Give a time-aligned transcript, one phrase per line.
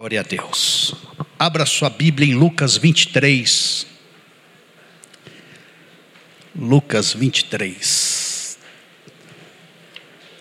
[0.00, 0.94] Glória a Deus.
[1.38, 3.86] Abra sua Bíblia em Lucas 23.
[6.56, 8.58] Lucas 23.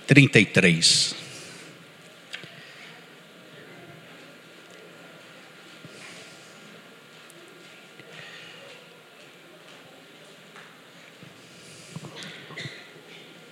[0.08, 1.14] 33.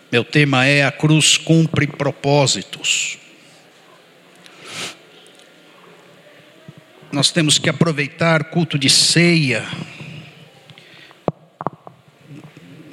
[0.10, 3.27] Meu tema é a cruz cumpre propósitos.
[7.12, 9.66] Nós temos que aproveitar culto de ceia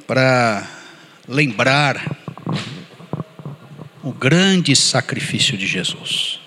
[0.07, 0.67] para
[1.27, 2.17] lembrar
[4.01, 6.39] o grande sacrifício de Jesus.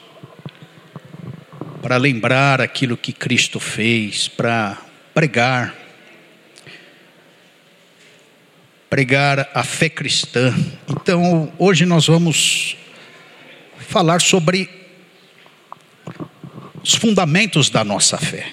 [1.82, 4.78] Para lembrar aquilo que Cristo fez, para
[5.12, 5.74] pregar
[8.88, 10.54] pregar a fé cristã.
[10.88, 12.74] Então, hoje nós vamos
[13.78, 14.77] falar sobre
[16.88, 18.50] os fundamentos da nossa fé.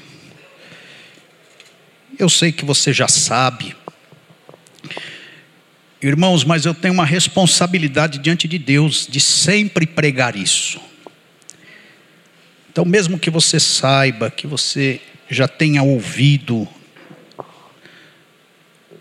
[2.20, 3.74] Eu sei que você já sabe,
[6.02, 10.82] irmãos, mas eu tenho uma responsabilidade diante de Deus de sempre pregar isso.
[12.70, 15.00] Então, mesmo que você saiba, que você
[15.30, 16.68] já tenha ouvido,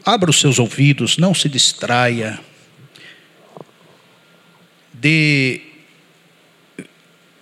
[0.06, 2.38] abra os seus ouvidos, não se distraia,
[4.92, 5.73] dê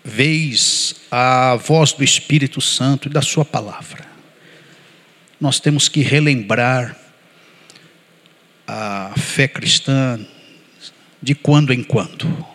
[0.05, 4.07] vez a voz do Espírito Santo e da Sua palavra.
[5.41, 6.97] Nós temos que relembrar
[8.67, 10.21] a fé cristã
[11.21, 12.47] de quando em quando,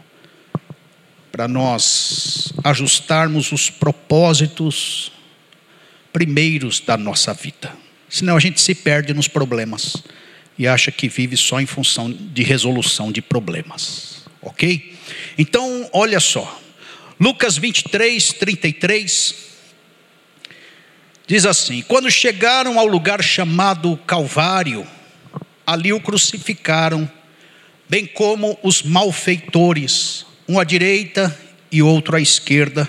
[1.31, 5.11] para nós ajustarmos os propósitos
[6.11, 7.71] primeiros da nossa vida.
[8.09, 9.97] Senão a gente se perde nos problemas
[10.57, 14.25] e acha que vive só em função de resolução de problemas.
[14.41, 14.95] Ok?
[15.37, 16.61] Então, olha só.
[17.19, 19.35] Lucas 23, 33,
[21.25, 24.87] diz assim: Quando chegaram ao lugar chamado Calvário,
[25.65, 27.09] ali o crucificaram,
[27.89, 31.35] bem como os malfeitores, um à direita
[31.71, 32.87] e outro à esquerda.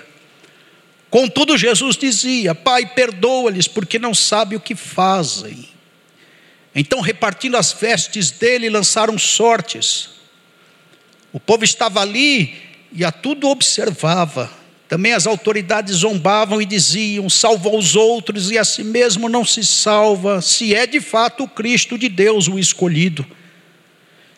[1.09, 5.67] Contudo, Jesus dizia: Pai, perdoa-lhes, porque não sabem o que fazem.
[6.75, 10.11] Então, repartindo as vestes dele, lançaram sortes.
[11.33, 14.49] O povo estava ali e a tudo observava.
[14.87, 19.63] Também as autoridades zombavam e diziam: salva os outros e a si mesmo não se
[19.63, 23.25] salva, se é de fato o Cristo de Deus o escolhido.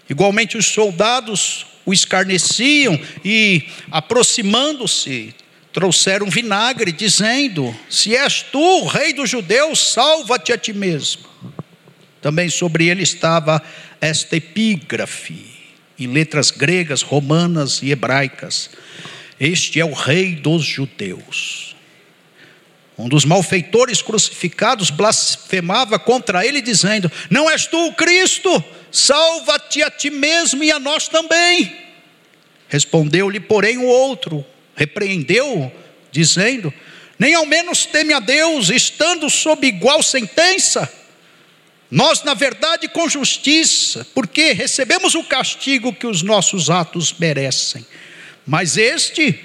[0.09, 5.33] Igualmente os soldados o escarneciam e, aproximando-se,
[5.71, 11.23] trouxeram vinagre, dizendo: Se és tu, rei dos judeus, salva-te a ti mesmo.
[12.21, 13.61] Também sobre ele estava
[14.01, 15.50] esta epígrafe
[16.03, 18.69] em letras gregas, romanas e hebraicas.
[19.39, 21.75] Este é o Rei dos Judeus.
[22.97, 28.63] Um dos malfeitores crucificados blasfemava contra ele, dizendo: Não és tu o Cristo?
[28.91, 31.75] Salva-te a ti mesmo e a nós também.
[32.67, 34.45] Respondeu-lhe, porém, o outro,
[34.75, 35.71] repreendeu,
[36.11, 36.71] dizendo:
[37.17, 41.00] Nem ao menos teme a Deus, estando sob igual sentença.
[41.91, 47.85] Nós, na verdade, com justiça, porque recebemos o castigo que os nossos atos merecem.
[48.47, 49.37] Mas este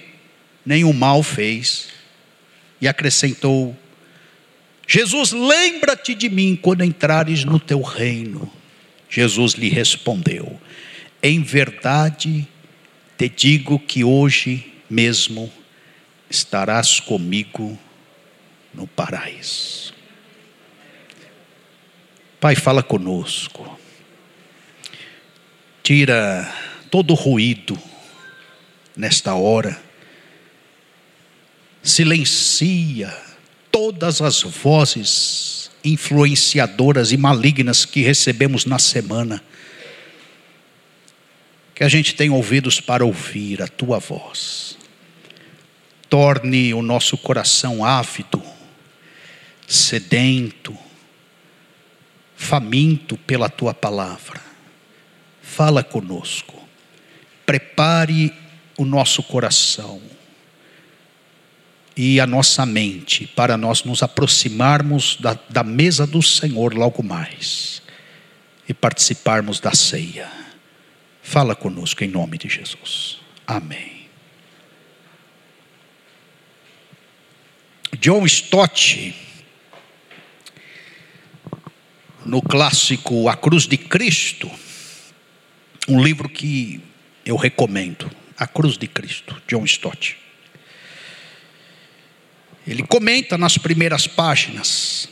[0.65, 1.89] nenhum mal fez.
[2.81, 3.77] E acrescentou:
[4.87, 8.53] Jesus, lembra-te de mim quando entrares no teu reino.
[9.09, 10.61] Jesus lhe respondeu:
[11.23, 12.47] Em verdade
[13.19, 15.51] te digo que hoje mesmo
[16.29, 17.79] estarás comigo
[18.75, 19.86] no paraíso.
[22.47, 23.77] Pai, fala conosco.
[25.83, 26.49] Tira
[26.93, 27.77] todo o ruído
[28.97, 29.77] nesta hora.
[31.83, 33.13] Silencia
[33.69, 39.43] todas as vozes influenciadoras e malignas que recebemos na semana.
[41.75, 44.79] Que a gente tenha ouvidos para ouvir a tua voz.
[46.09, 48.41] Torne o nosso coração ávido,
[49.67, 50.86] sedento,
[52.37, 54.41] faminto pela tua palavra.
[55.43, 56.55] Fala conosco,
[57.45, 58.33] prepare
[58.77, 60.01] o nosso coração
[61.97, 67.81] e a nossa mente para nós nos aproximarmos da, da mesa do Senhor logo mais
[68.69, 70.31] e participarmos da ceia.
[71.23, 73.19] Fala conosco em nome de Jesus.
[73.47, 73.97] Amém.
[77.99, 79.26] John Stott
[82.27, 84.51] no clássico A Cruz de Cristo,
[85.89, 86.81] um livro que
[87.25, 90.17] eu recomendo, A Cruz de Cristo, John Stott.
[92.67, 95.09] Ele comenta nas primeiras páginas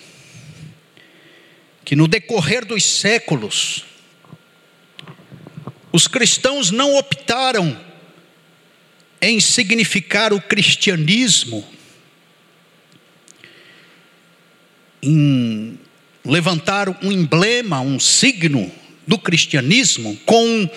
[1.85, 3.85] que no decorrer dos séculos,
[5.93, 7.79] os cristãos não optaram
[9.21, 11.65] em significar o cristianismo,
[15.01, 15.79] em
[16.25, 18.73] levantar um emblema, um signo
[19.07, 20.69] do cristianismo com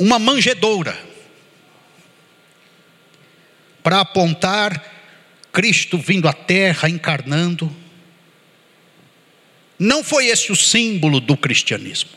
[0.00, 0.98] uma manjedoura
[3.82, 4.94] para apontar
[5.52, 7.74] Cristo vindo à terra, encarnando.
[9.78, 12.10] Não foi esse o símbolo do cristianismo,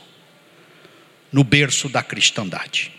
[1.31, 2.91] no berço da cristandade.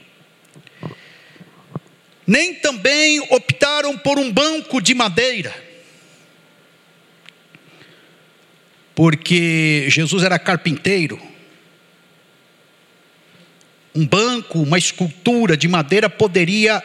[2.26, 5.52] Nem também optaram por um banco de madeira,
[9.00, 11.18] porque Jesus era carpinteiro.
[13.94, 16.84] Um banco, uma escultura de madeira poderia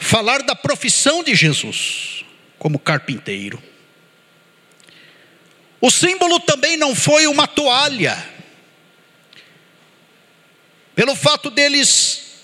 [0.00, 2.24] falar da profissão de Jesus
[2.58, 3.62] como carpinteiro.
[5.80, 8.18] O símbolo também não foi uma toalha.
[10.96, 12.42] Pelo fato deles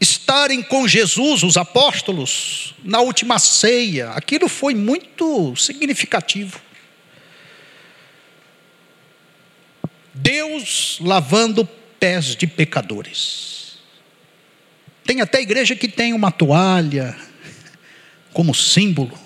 [0.00, 6.71] estarem com Jesus, os apóstolos, na última ceia, aquilo foi muito significativo.
[10.14, 11.64] Deus lavando
[11.98, 13.78] pés de pecadores.
[15.04, 17.16] Tem até igreja que tem uma toalha,
[18.32, 19.18] como símbolo,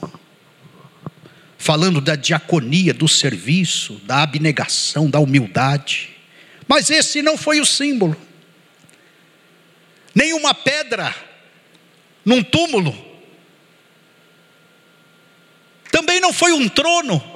[1.58, 6.10] falando da diaconia, do serviço, da abnegação, da humildade.
[6.68, 8.16] Mas esse não foi o símbolo.
[10.14, 11.14] Nenhuma pedra
[12.24, 12.96] num túmulo.
[15.90, 17.35] Também não foi um trono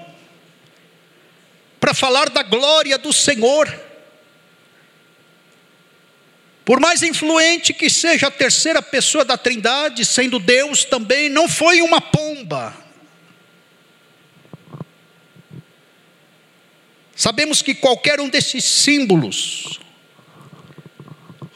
[1.81, 3.73] para falar da glória do Senhor.
[6.65, 11.83] Por mais influente que seja a terceira pessoa da Trindade, sendo Deus também, não foi
[11.83, 12.77] uma pomba.
[17.17, 19.81] Sabemos que qualquer um desses símbolos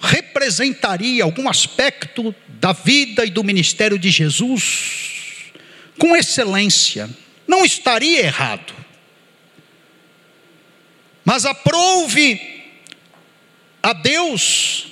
[0.01, 5.05] representaria algum aspecto da vida e do ministério de Jesus
[5.99, 7.09] com excelência,
[7.47, 8.84] não estaria errado.
[11.25, 12.41] Mas aprove
[13.83, 14.89] a Deus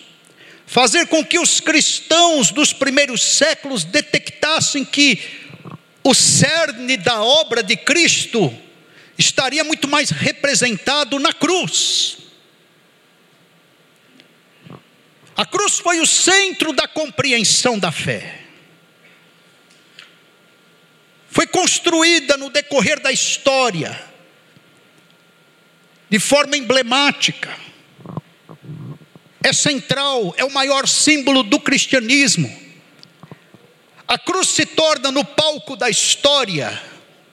[0.67, 5.20] fazer com que os cristãos dos primeiros séculos detectassem que
[6.02, 8.52] o cerne da obra de Cristo
[9.19, 12.19] estaria muito mais representado na cruz.
[15.37, 18.40] A cruz foi o centro da compreensão da fé.
[21.29, 24.12] Foi construída no decorrer da história,
[26.12, 27.59] de forma emblemática
[29.43, 32.55] é central, é o maior símbolo do cristianismo.
[34.06, 36.82] A cruz se torna no palco da história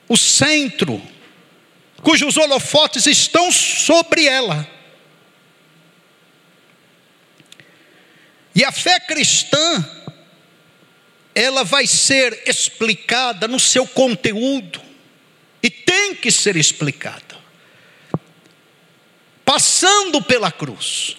[0.08, 1.00] o centro,
[2.02, 4.66] cujos holofotes estão sobre ela.
[8.54, 9.86] E a fé cristã,
[11.34, 14.80] ela vai ser explicada no seu conteúdo,
[15.62, 17.29] e tem que ser explicada,
[19.50, 21.16] passando pela cruz.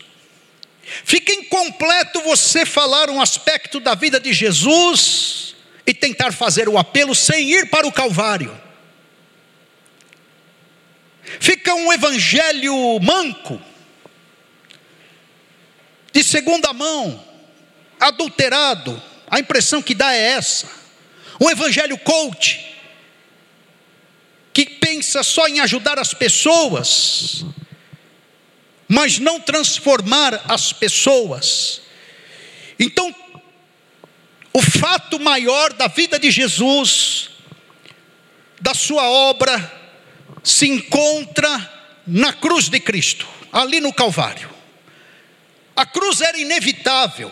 [1.04, 5.54] Fica incompleto você falar um aspecto da vida de Jesus
[5.86, 8.58] e tentar fazer o apelo sem ir para o Calvário.
[11.42, 13.62] Fica um evangelho manco,
[16.14, 17.22] de segunda mão,
[18.00, 19.04] adulterado.
[19.30, 20.72] A impressão que dá é essa.
[21.38, 22.78] Um evangelho coach,
[24.54, 27.44] que pensa só em ajudar as pessoas,
[28.94, 31.82] mas não transformar as pessoas.
[32.78, 33.16] Então,
[34.52, 37.30] o fato maior da vida de Jesus,
[38.60, 39.80] da sua obra,
[40.44, 41.72] se encontra
[42.06, 44.50] na cruz de Cristo, ali no Calvário.
[45.74, 47.32] A cruz era inevitável.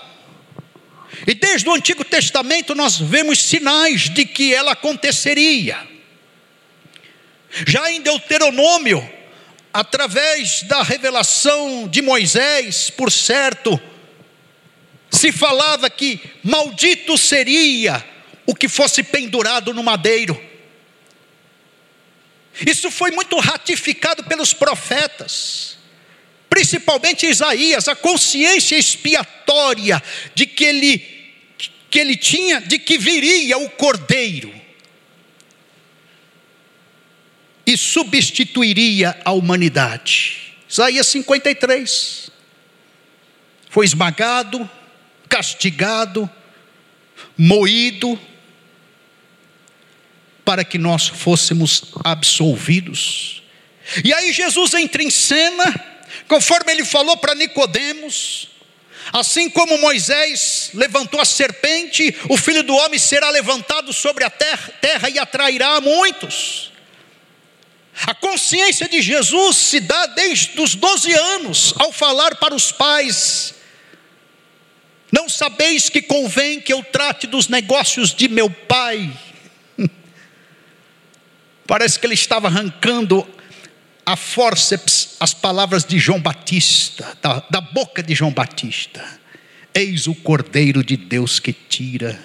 [1.28, 5.78] E desde o Antigo Testamento nós vemos sinais de que ela aconteceria.
[7.68, 9.19] Já em Deuteronômio,
[9.74, 13.80] através da revelação de Moisés, por certo,
[15.12, 18.04] se falava que maldito seria
[18.46, 20.40] o que fosse pendurado no madeiro.
[22.66, 25.78] Isso foi muito ratificado pelos profetas,
[26.50, 30.02] principalmente Isaías, a consciência expiatória
[30.34, 30.98] de que ele,
[31.90, 34.59] que ele tinha, de que viria o cordeiro
[37.70, 40.56] e substituiria a humanidade.
[40.68, 42.32] Isaías 53.
[43.70, 44.68] Foi esmagado,
[45.30, 46.28] castigado,
[47.38, 48.20] moído,
[50.44, 53.44] para que nós fôssemos absolvidos.
[54.04, 55.64] E aí Jesus entra em cena,
[56.28, 58.50] conforme ele falou para Nicodemos,
[59.14, 64.74] assim como Moisés levantou a serpente, o filho do homem será levantado sobre a terra,
[64.82, 66.70] terra e atrairá muitos.
[68.06, 73.54] A consciência de Jesus se dá desde os 12 anos, ao falar para os pais:
[75.12, 79.12] Não sabeis que convém que eu trate dos negócios de meu pai?
[81.68, 83.28] Parece que ele estava arrancando
[84.06, 89.06] a fórceps as palavras de João Batista, da, da boca de João Batista.
[89.74, 92.20] Eis o Cordeiro de Deus que tira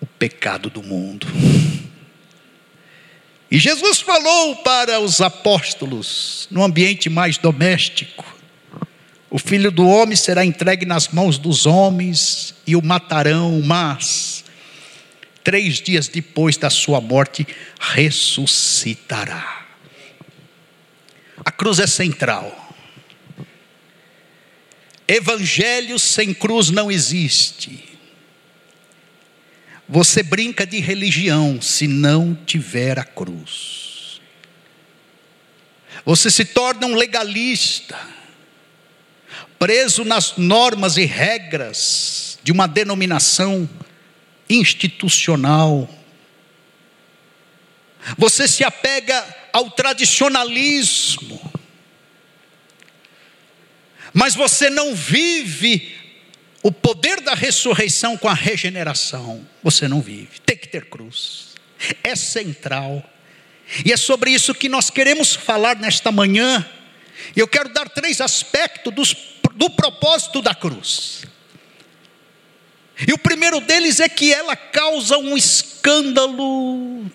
[0.00, 1.26] o pecado do mundo.
[3.50, 8.24] E Jesus falou para os apóstolos, no ambiente mais doméstico:
[9.28, 14.44] o filho do homem será entregue nas mãos dos homens e o matarão, mas
[15.42, 17.46] três dias depois da sua morte
[17.80, 19.66] ressuscitará.
[21.44, 22.56] A cruz é central.
[25.08, 27.89] Evangelho sem cruz não existe.
[29.92, 34.20] Você brinca de religião se não tiver a cruz.
[36.04, 37.98] Você se torna um legalista,
[39.58, 43.68] preso nas normas e regras de uma denominação
[44.48, 45.90] institucional.
[48.16, 51.52] Você se apega ao tradicionalismo,
[54.14, 55.99] mas você não vive
[56.62, 60.40] o poder da ressurreição com a regeneração, você não vive.
[60.44, 61.54] Tem que ter cruz.
[62.04, 63.02] É central.
[63.84, 66.68] E é sobre isso que nós queremos falar nesta manhã.
[67.34, 69.16] E eu quero dar três aspectos dos,
[69.54, 71.24] do propósito da cruz.
[73.08, 77.10] E o primeiro deles é que ela causa um escândalo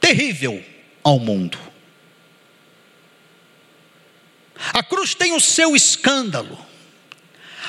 [0.00, 0.64] terrível
[1.02, 1.58] ao mundo.
[4.72, 6.58] A cruz tem o seu escândalo.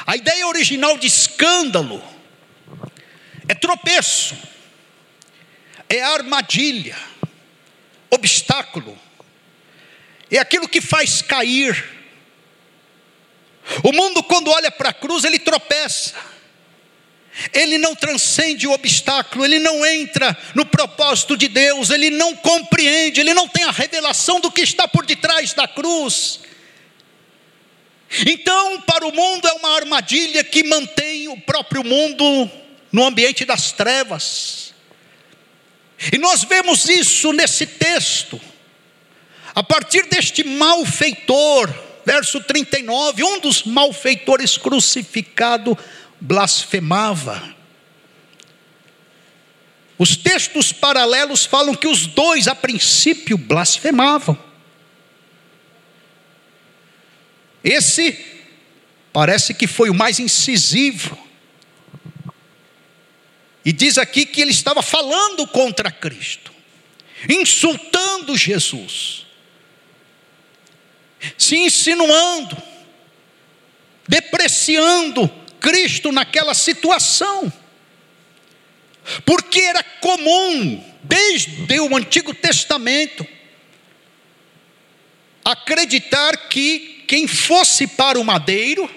[0.06, 2.04] A ideia original de escândalo
[3.48, 4.36] é tropeço,
[5.90, 6.98] é armadilha,
[8.10, 8.98] obstáculo,
[10.30, 11.94] é aquilo que faz cair.
[13.84, 16.14] O mundo, quando olha para a cruz, ele tropeça,
[17.52, 23.20] ele não transcende o obstáculo, ele não entra no propósito de Deus, ele não compreende,
[23.20, 26.42] ele não tem a revelação do que está por detrás da cruz.
[28.26, 32.50] Então, para o mundo é uma armadilha que mantém o próprio mundo
[32.92, 34.74] no ambiente das trevas.
[36.14, 38.40] E nós vemos isso nesse texto.
[39.54, 41.74] A partir deste malfeitor,
[42.06, 45.78] verso 39, um dos malfeitores crucificado
[46.20, 47.56] blasfemava.
[49.98, 54.38] Os textos paralelos falam que os dois, a princípio, blasfemavam.
[57.66, 58.24] Esse
[59.12, 61.18] parece que foi o mais incisivo.
[63.66, 66.54] E diz aqui que ele estava falando contra Cristo,
[67.28, 69.26] insultando Jesus,
[71.36, 72.56] se insinuando,
[74.08, 75.28] depreciando
[75.60, 77.52] Cristo naquela situação.
[79.26, 83.26] Porque era comum, desde o Antigo Testamento,
[85.44, 88.90] acreditar que quem fosse para o madeiro,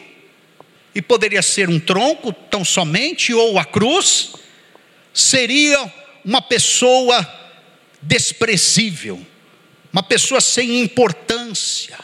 [0.94, 4.32] e poderia ser um tronco tão somente, ou a cruz,
[5.14, 5.92] seria
[6.24, 7.26] uma pessoa
[8.02, 9.24] desprezível,
[9.92, 11.98] uma pessoa sem importância,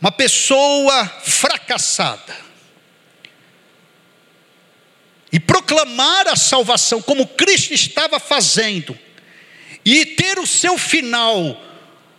[0.00, 2.36] uma pessoa fracassada.
[5.32, 8.98] E proclamar a salvação como Cristo estava fazendo,
[9.84, 11.60] e ter o seu final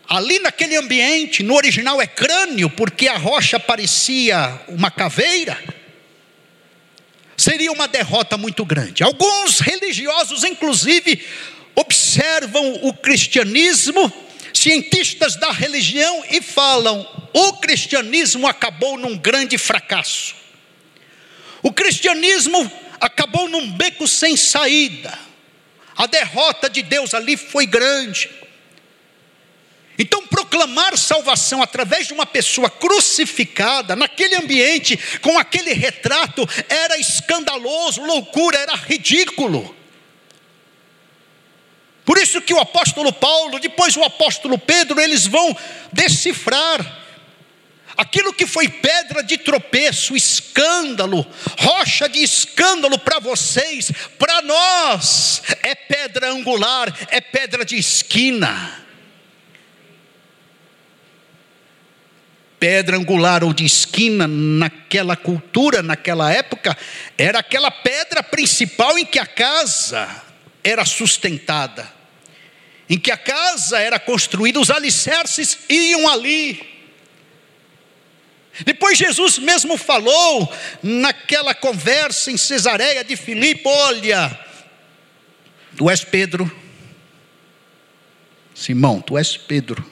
[0.07, 5.57] Ali naquele ambiente, no original é crânio, porque a rocha parecia uma caveira.
[7.35, 9.03] Seria uma derrota muito grande.
[9.03, 11.25] Alguns religiosos, inclusive,
[11.75, 14.11] observam o cristianismo,
[14.53, 20.35] cientistas da religião, e falam: o cristianismo acabou num grande fracasso.
[21.61, 22.71] O cristianismo
[23.01, 25.17] acabou num beco sem saída.
[25.97, 28.29] A derrota de Deus ali foi grande.
[29.97, 38.01] Então, proclamar salvação através de uma pessoa crucificada, naquele ambiente, com aquele retrato, era escandaloso,
[38.01, 39.75] loucura, era ridículo.
[42.03, 45.55] Por isso que o apóstolo Paulo, depois o apóstolo Pedro, eles vão
[45.91, 47.03] decifrar
[47.97, 51.25] Aquilo que foi pedra de tropeço, escândalo,
[51.57, 58.84] rocha de escândalo para vocês, para nós é pedra angular, é pedra de esquina.
[62.59, 66.75] Pedra angular ou de esquina naquela cultura, naquela época,
[67.17, 70.23] era aquela pedra principal em que a casa
[70.63, 71.91] era sustentada,
[72.89, 76.75] em que a casa era construída, os alicerces iam ali.
[78.63, 84.39] Depois Jesus mesmo falou naquela conversa em Cesareia de Filipe: Olha,
[85.75, 86.49] tu és Pedro,
[88.53, 89.85] Simão, tu és Pedro,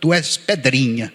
[0.00, 1.12] tu és pedrinha,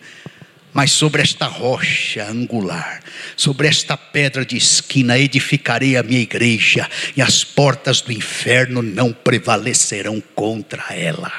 [0.73, 3.01] mas sobre esta rocha angular,
[3.35, 9.11] sobre esta pedra de esquina, edificarei a minha igreja, e as portas do inferno não
[9.11, 11.31] prevalecerão contra ela.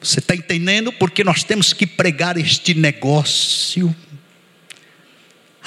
[0.00, 0.92] Você está entendendo?
[0.92, 3.94] Porque nós temos que pregar este negócio,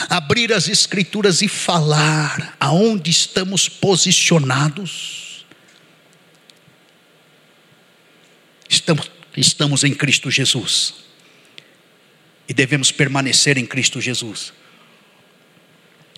[0.09, 5.45] abrir as Escrituras e falar aonde estamos posicionados.
[8.69, 11.08] Estamos, estamos em Cristo Jesus
[12.49, 14.51] e devemos permanecer em Cristo Jesus.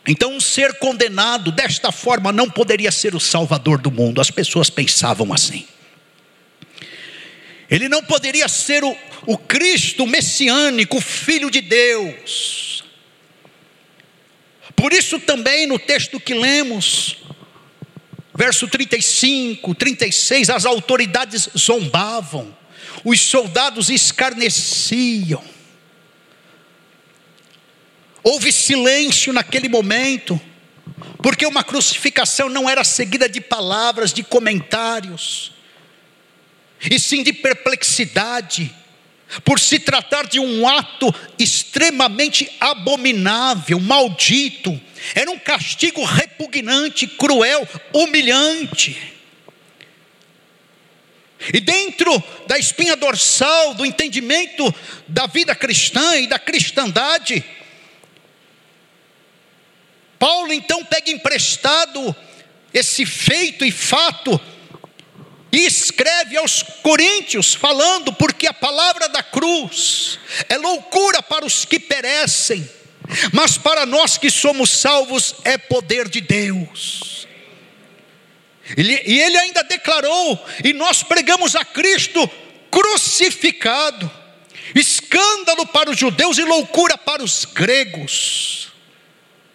[0.08, 5.34] Então, ser condenado desta forma não poderia ser o Salvador do mundo, as pessoas pensavam
[5.34, 5.68] assim.
[7.70, 12.84] Ele não poderia ser o, o Cristo messiânico, o Filho de Deus.
[14.76, 17.18] Por isso, também no texto que lemos,
[18.34, 22.56] verso 35, 36, as autoridades zombavam,
[23.04, 25.44] os soldados escarneciam.
[28.24, 30.40] Houve silêncio naquele momento,
[31.22, 35.54] porque uma crucificação não era seguida de palavras, de comentários
[36.90, 38.74] e sim de perplexidade,
[39.46, 44.80] por se tratar de um ato extremamente abominável, maldito,
[45.16, 48.98] era um castigo repugnante, cruel, humilhante.
[51.54, 54.74] E dentro da espinha dorsal do entendimento
[55.08, 57.44] da vida cristã e da cristandade,
[60.22, 62.16] Paulo então pega emprestado
[62.72, 64.40] esse feito e fato
[65.52, 71.80] e escreve aos Coríntios, falando, porque a palavra da cruz é loucura para os que
[71.80, 72.70] perecem,
[73.34, 77.28] mas para nós que somos salvos é poder de Deus.
[78.78, 82.30] E ele ainda declarou, e nós pregamos a Cristo
[82.70, 84.10] crucificado,
[84.76, 88.71] escândalo para os judeus e loucura para os gregos.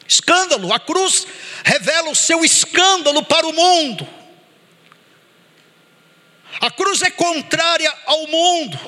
[0.09, 1.27] Escândalo, a cruz
[1.65, 4.09] revela o seu escândalo para o mundo.
[6.61, 8.79] A cruz é contrária ao mundo.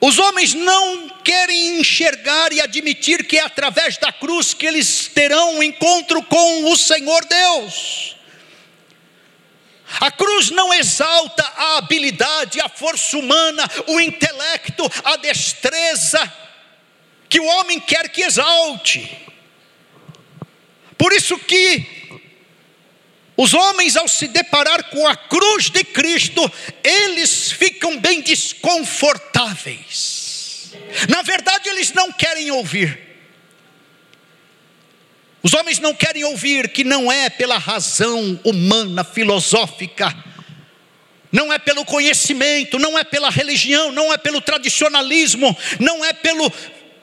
[0.00, 5.56] Os homens não querem enxergar e admitir que é através da cruz que eles terão
[5.56, 8.16] um encontro com o Senhor Deus.
[10.00, 16.32] A cruz não exalta a habilidade, a força humana, o intelecto, a destreza
[17.28, 19.31] que o homem quer que exalte.
[21.02, 21.84] Por isso que
[23.36, 26.48] os homens, ao se deparar com a cruz de Cristo,
[26.84, 30.70] eles ficam bem desconfortáveis.
[31.08, 32.96] Na verdade, eles não querem ouvir.
[35.42, 40.16] Os homens não querem ouvir que não é pela razão humana, filosófica,
[41.32, 46.48] não é pelo conhecimento, não é pela religião, não é pelo tradicionalismo, não é pelo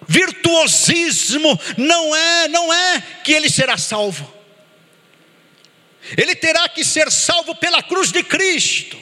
[0.09, 4.39] virtuosismo, não é, não é que ele será salvo
[6.17, 8.97] ele terá que ser salvo pela cruz de Cristo.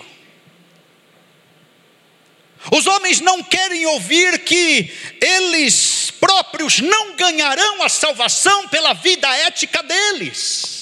[2.71, 4.91] Os homens não querem ouvir que
[5.21, 10.76] eles próprios não ganharão a salvação pela vida ética deles.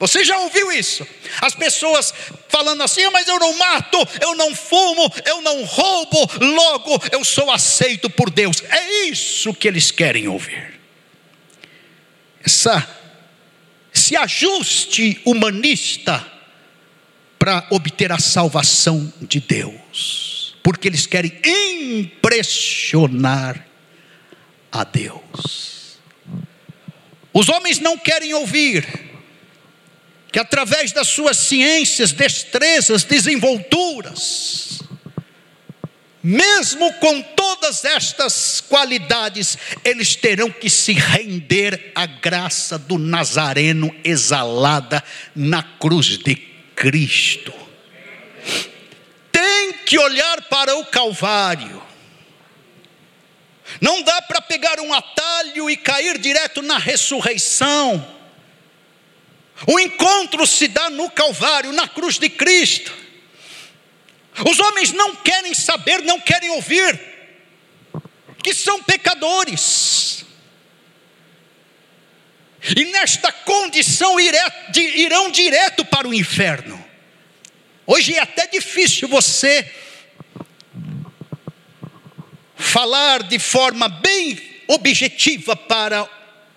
[0.00, 1.06] Você já ouviu isso?
[1.42, 2.14] As pessoas
[2.48, 7.22] falando assim, ah, mas eu não mato, eu não fumo, eu não roubo, logo eu
[7.22, 8.62] sou aceito por Deus.
[8.62, 10.80] É isso que eles querem ouvir.
[12.42, 12.88] Essa
[13.92, 16.26] se ajuste humanista
[17.38, 23.66] para obter a salvação de Deus, porque eles querem impressionar
[24.72, 25.98] a Deus.
[27.34, 29.09] Os homens não querem ouvir
[30.30, 34.80] que através das suas ciências, destrezas, desenvolturas,
[36.22, 45.02] mesmo com todas estas qualidades, eles terão que se render à graça do Nazareno exalada
[45.34, 46.36] na cruz de
[46.76, 47.52] Cristo.
[49.32, 51.82] Tem que olhar para o Calvário.
[53.80, 58.19] Não dá para pegar um atalho e cair direto na ressurreição.
[59.66, 62.92] O encontro se dá no Calvário, na cruz de Cristo.
[64.48, 66.98] Os homens não querem saber, não querem ouvir,
[68.42, 70.24] que são pecadores.
[72.76, 76.82] E nesta condição irão direto para o inferno.
[77.86, 79.70] Hoje é até difícil você
[82.56, 86.08] falar de forma bem objetiva para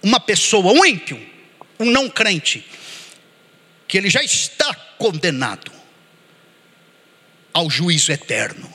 [0.01, 1.19] uma pessoa, um ímpio,
[1.79, 2.63] um não crente,
[3.93, 5.71] que ele já está condenado
[7.53, 8.67] ao juízo eterno,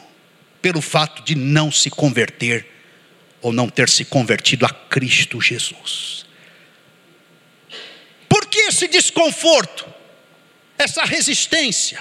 [0.62, 2.64] pelo fato de não se converter
[3.40, 6.24] ou não ter se convertido a Cristo Jesus.
[8.28, 9.92] Por que esse desconforto,
[10.78, 12.00] essa resistência?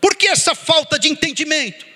[0.00, 1.86] Por que essa falta de entendimento?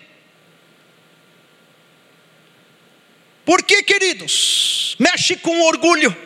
[3.45, 4.95] Por que, queridos?
[4.97, 6.16] Mexe com o orgulho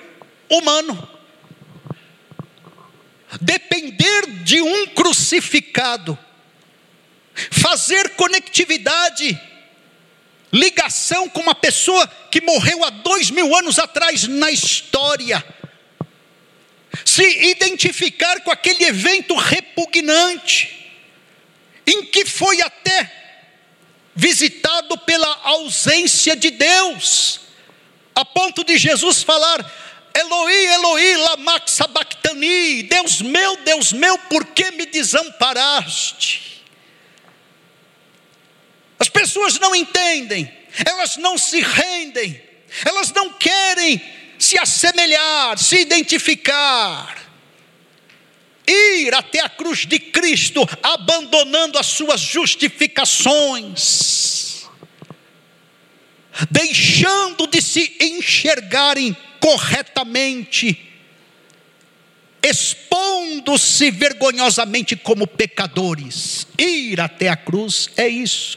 [0.50, 1.13] humano.
[3.40, 6.18] Depender de um crucificado,
[7.50, 9.40] fazer conectividade,
[10.52, 15.44] ligação com uma pessoa que morreu há dois mil anos atrás na história,
[17.04, 20.92] se identificar com aquele evento repugnante,
[21.86, 23.12] em que foi até
[24.14, 27.40] visitado pela ausência de Deus,
[28.14, 29.83] a ponto de Jesus falar:
[30.16, 36.62] Eloi, Eloi, lama sabachthani, Deus meu, Deus meu, por que me desamparaste?
[38.98, 40.50] As pessoas não entendem,
[40.86, 42.40] elas não se rendem,
[42.84, 44.00] elas não querem
[44.38, 47.24] se assemelhar, se identificar
[48.66, 54.68] ir até a cruz de Cristo, abandonando as suas justificações,
[56.50, 60.90] deixando de se enxergarem corretamente,
[62.42, 66.46] expondo-se vergonhosamente como pecadores.
[66.58, 68.56] Ir até a cruz é isso.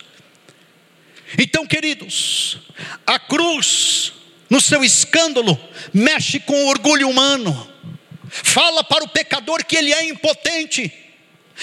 [1.38, 2.60] Então, queridos,
[3.06, 4.14] a cruz,
[4.50, 5.60] no seu escândalo,
[5.94, 7.76] mexe com o orgulho humano
[8.30, 10.92] fala para o pecador que ele é impotente,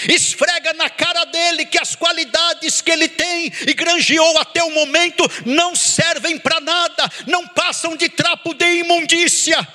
[0.07, 5.23] esfrega na cara dele que as qualidades que ele tem e granjeou até o momento
[5.45, 9.67] não servem para nada, não passam de trapo de imundícia.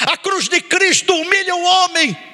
[0.00, 2.31] A cruz de Cristo humilha o homem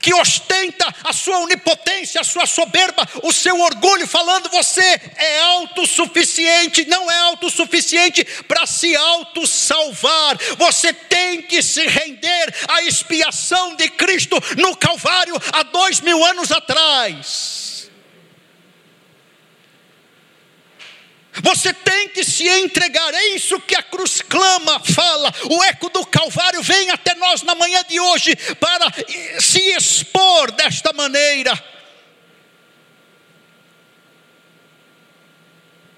[0.00, 6.86] que ostenta a sua onipotência, a sua soberba, o seu orgulho, falando você é autossuficiente,
[6.86, 10.38] não é autossuficiente para se autossalvar.
[10.56, 16.52] Você tem que se render à expiação de Cristo no Calvário há dois mil anos
[16.52, 17.77] atrás.
[21.42, 25.32] Você tem que se entregar, é isso que a cruz clama, fala.
[25.50, 28.92] O eco do Calvário vem até nós na manhã de hoje para
[29.40, 31.52] se expor desta maneira.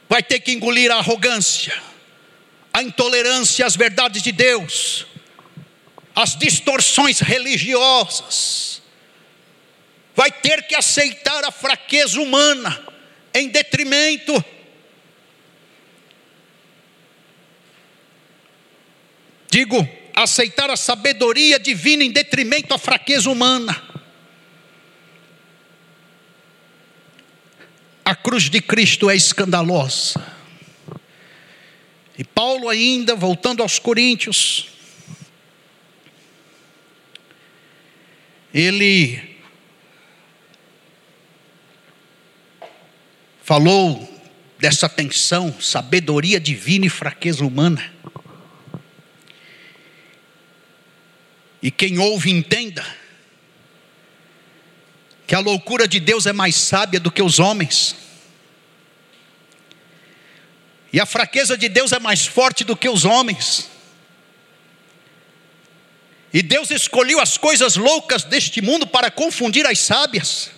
[0.09, 1.81] Vai ter que engolir a arrogância,
[2.73, 5.07] a intolerância às verdades de Deus,
[6.15, 8.83] as distorções religiosas.
[10.15, 12.85] Vai ter que aceitar a fraqueza humana
[13.33, 14.45] em detrimento
[19.61, 23.79] Digo, aceitar a sabedoria divina em detrimento da fraqueza humana.
[28.03, 30.19] A cruz de Cristo é escandalosa.
[32.17, 34.71] E Paulo, ainda, voltando aos Coríntios,
[38.55, 39.37] ele
[43.43, 44.09] falou
[44.59, 48.01] dessa tensão, sabedoria divina e fraqueza humana.
[51.63, 52.87] E quem ouve, entenda
[55.27, 57.95] que a loucura de Deus é mais sábia do que os homens.
[60.93, 63.71] E a fraqueza de Deus é mais forte do que os homens.
[66.33, 70.51] E Deus escolheu as coisas loucas deste mundo para confundir as sábias.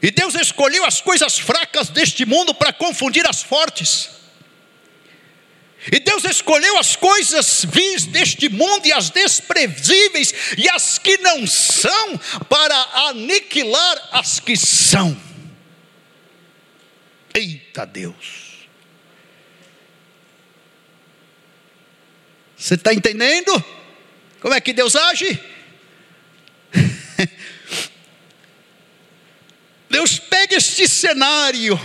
[0.00, 4.17] E Deus escolheu as coisas fracas deste mundo para confundir as fortes.
[5.92, 11.46] E Deus escolheu as coisas vis deste mundo e as desprezíveis e as que não
[11.46, 12.76] são para
[13.08, 15.16] aniquilar as que são.
[17.34, 18.48] Eita Deus.
[22.56, 23.64] Você está entendendo?
[24.40, 25.40] Como é que Deus age?
[29.88, 31.78] Deus pega este cenário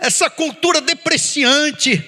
[0.00, 2.02] essa cultura depreciante,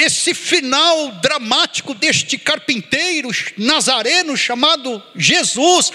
[0.00, 5.92] esse final dramático deste carpinteiro nazareno chamado Jesus,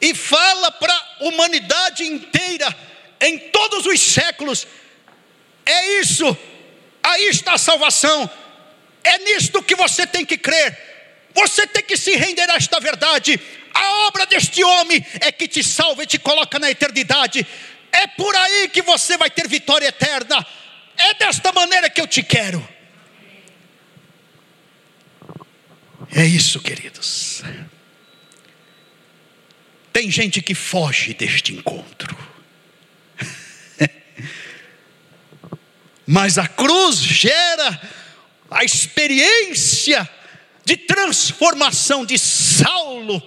[0.00, 2.76] e fala para a humanidade inteira,
[3.20, 4.66] em todos os séculos:
[5.64, 6.36] é isso,
[7.02, 8.28] aí está a salvação,
[9.02, 13.40] é nisto que você tem que crer, você tem que se render a esta verdade.
[13.72, 17.46] A obra deste homem é que te salva e te coloca na eternidade.
[17.90, 20.46] É por aí que você vai ter vitória eterna.
[20.94, 22.71] É desta maneira que eu te quero.
[26.14, 27.42] É isso, queridos.
[29.92, 32.16] Tem gente que foge deste encontro.
[36.06, 37.80] Mas a cruz gera
[38.50, 40.08] a experiência
[40.64, 43.22] de transformação de Saulo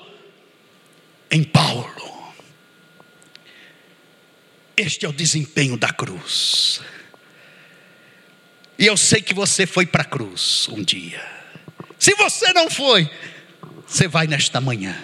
[1.31, 2.33] em Paulo.
[4.77, 6.81] Este é o desempenho da cruz.
[8.77, 11.34] E eu sei que você foi para a cruz um dia.
[11.99, 13.09] Se você não foi,
[13.87, 14.95] você vai nesta manhã.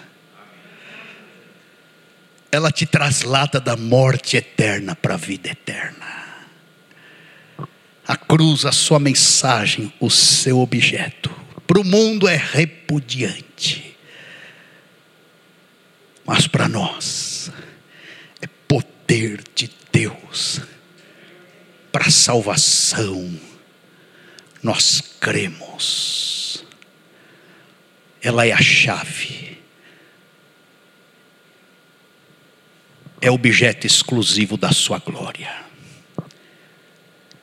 [2.51, 6.21] Ela te traslada da morte eterna para a vida eterna.
[8.07, 11.31] A cruz, a sua mensagem, o seu objeto.
[11.65, 13.95] Para o mundo é repudiante.
[16.25, 17.51] Mas para nós
[19.11, 20.61] poder de Deus
[21.91, 23.37] para salvação.
[24.63, 26.63] Nós cremos.
[28.21, 29.57] Ela é a chave.
[33.19, 35.53] É objeto exclusivo da sua glória.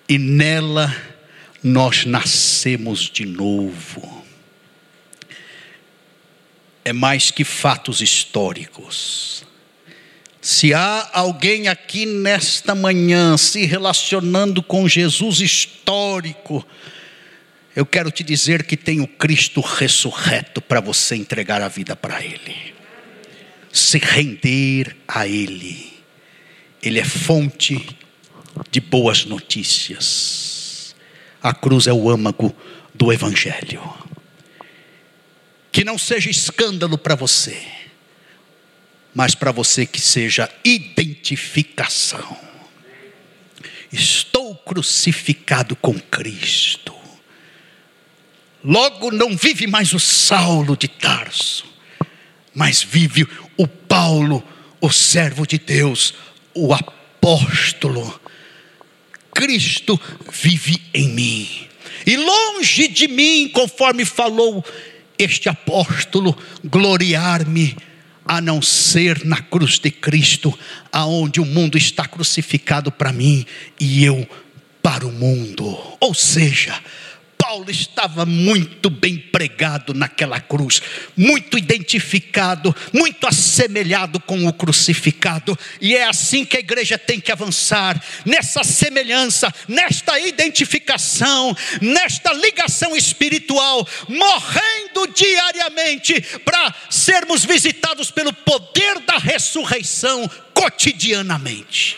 [0.08, 0.94] E nela
[1.62, 4.24] nós nascemos de novo.
[6.84, 9.46] É mais que fatos históricos
[10.40, 16.66] se há alguém aqui nesta manhã se relacionando com Jesus histórico,
[17.78, 22.24] eu quero te dizer que tem o Cristo ressurreto para você entregar a vida para
[22.24, 22.74] Ele,
[23.72, 25.92] se render a Ele.
[26.82, 27.96] Ele é fonte
[28.70, 30.94] de boas notícias.
[31.42, 32.54] A cruz é o âmago
[32.94, 33.82] do Evangelho.
[35.70, 37.78] Que não seja escândalo para você
[39.14, 42.36] mas para você que seja identificação.
[43.90, 46.97] Estou crucificado com Cristo.
[48.64, 51.64] Logo não vive mais o Saulo de Tarso,
[52.54, 54.42] mas vive o Paulo,
[54.80, 56.14] o servo de Deus,
[56.54, 58.20] o apóstolo.
[59.32, 60.00] Cristo
[60.32, 61.48] vive em mim.
[62.04, 64.64] E longe de mim, conforme falou
[65.18, 67.76] este apóstolo, gloriar-me
[68.24, 70.56] a não ser na cruz de Cristo,
[70.92, 73.46] aonde o mundo está crucificado para mim
[73.78, 74.28] e eu
[74.82, 75.78] para o mundo.
[76.00, 76.78] Ou seja,
[77.48, 80.82] Paulo estava muito bem pregado naquela cruz,
[81.16, 87.32] muito identificado, muito assemelhado com o crucificado, e é assim que a igreja tem que
[87.32, 98.98] avançar, nessa semelhança, nesta identificação, nesta ligação espiritual, morrendo diariamente para sermos visitados pelo poder
[99.06, 101.96] da ressurreição cotidianamente.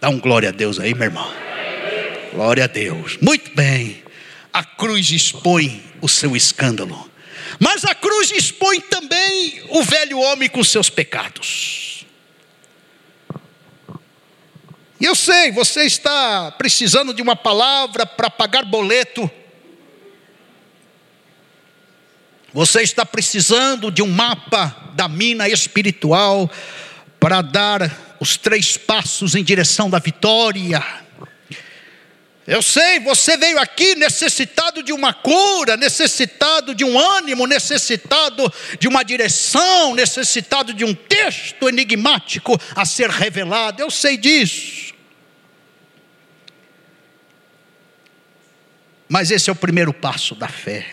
[0.00, 1.50] Dá um glória a Deus aí, meu irmão.
[2.32, 3.18] Glória a Deus.
[3.20, 4.02] Muito bem.
[4.52, 7.10] A cruz expõe o seu escândalo.
[7.58, 12.06] Mas a cruz expõe também o velho homem com seus pecados.
[15.00, 19.30] E eu sei, você está precisando de uma palavra para pagar boleto.
[22.52, 26.50] Você está precisando de um mapa da mina espiritual
[27.18, 30.84] para dar os três passos em direção da vitória.
[32.50, 38.88] Eu sei, você veio aqui necessitado de uma cura, necessitado de um ânimo, necessitado de
[38.88, 43.80] uma direção, necessitado de um texto enigmático a ser revelado.
[43.80, 44.92] Eu sei disso.
[49.08, 50.92] Mas esse é o primeiro passo da fé.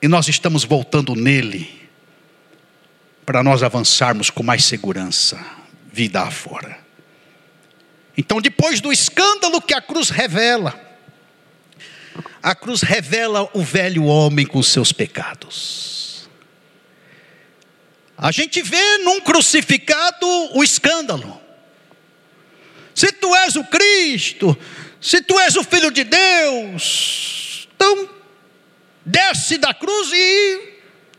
[0.00, 1.90] E nós estamos voltando nele
[3.26, 5.44] para nós avançarmos com mais segurança,
[5.92, 6.81] vida afora.
[8.16, 10.78] Então, depois do escândalo que a cruz revela,
[12.42, 16.28] a cruz revela o velho homem com seus pecados.
[18.16, 21.40] A gente vê num crucificado o escândalo.
[22.94, 24.56] Se tu és o Cristo,
[25.00, 28.08] se tu és o Filho de Deus, então
[29.04, 30.72] desce da cruz e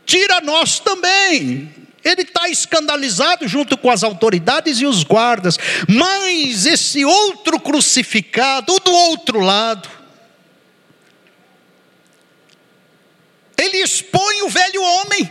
[0.06, 1.83] tira nós também.
[2.04, 5.56] Ele está escandalizado junto com as autoridades e os guardas,
[5.88, 9.88] mas esse outro crucificado, do outro lado,
[13.56, 15.30] ele expõe o velho homem,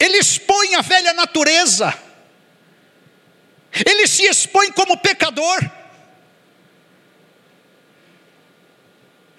[0.00, 1.92] ele expõe a velha natureza,
[3.84, 5.70] ele se expõe como pecador.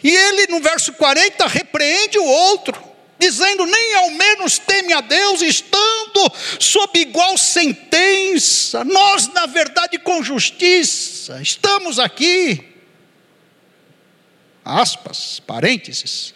[0.04, 5.42] E ele, no verso 40, repreende o outro dizendo: nem ao menos teme a Deus,
[5.42, 8.84] estando sob igual sentença.
[8.84, 12.74] Nós, na verdade, com justiça, estamos aqui.
[14.64, 16.34] Aspas, parênteses.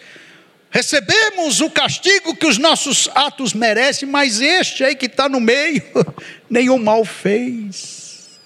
[0.69, 5.81] Recebemos o castigo que os nossos atos merecem, mas este aí que está no meio,
[6.49, 8.37] nenhum mal fez.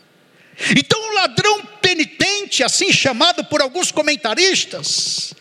[0.77, 5.33] Então, o ladrão penitente, assim chamado por alguns comentaristas,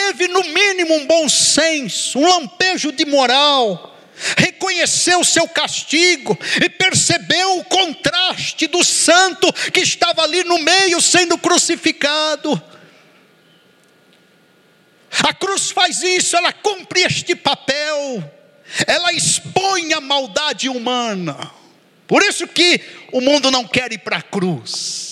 [0.00, 3.94] teve no mínimo um bom senso, um lampejo de moral,
[4.36, 11.36] reconheceu seu castigo e percebeu o contraste do santo que estava ali no meio sendo
[11.36, 12.60] crucificado.
[15.22, 18.24] A cruz faz isso, ela cumpre este papel,
[18.86, 21.50] ela expõe a maldade humana.
[22.06, 22.80] Por isso que
[23.12, 25.09] o mundo não quer ir para a cruz.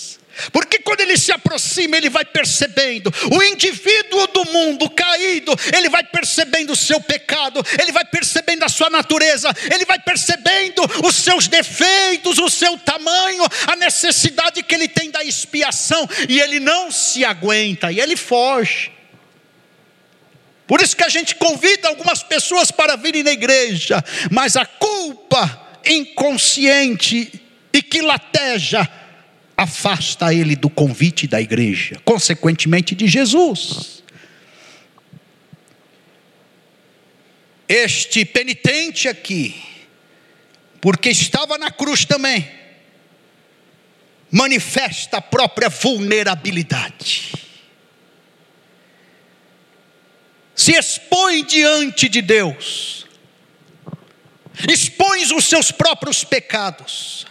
[0.51, 6.03] Porque quando ele se aproxima, ele vai percebendo, o indivíduo do mundo caído, ele vai
[6.03, 11.47] percebendo o seu pecado, ele vai percebendo a sua natureza, ele vai percebendo os seus
[11.47, 17.25] defeitos, o seu tamanho, a necessidade que ele tem da expiação, e ele não se
[17.25, 18.91] aguenta, e ele foge.
[20.67, 25.67] Por isso que a gente convida algumas pessoas para virem na igreja, mas a culpa
[25.83, 27.41] inconsciente
[27.73, 28.87] e que lateja
[29.59, 34.01] afasta ele do convite da igreja, consequentemente de Jesus.
[37.67, 39.61] Este penitente aqui,
[40.79, 42.49] porque estava na cruz também,
[44.31, 47.33] manifesta a própria vulnerabilidade.
[50.55, 53.05] Se expõe diante de Deus,
[54.69, 57.27] expõe os seus próprios pecados,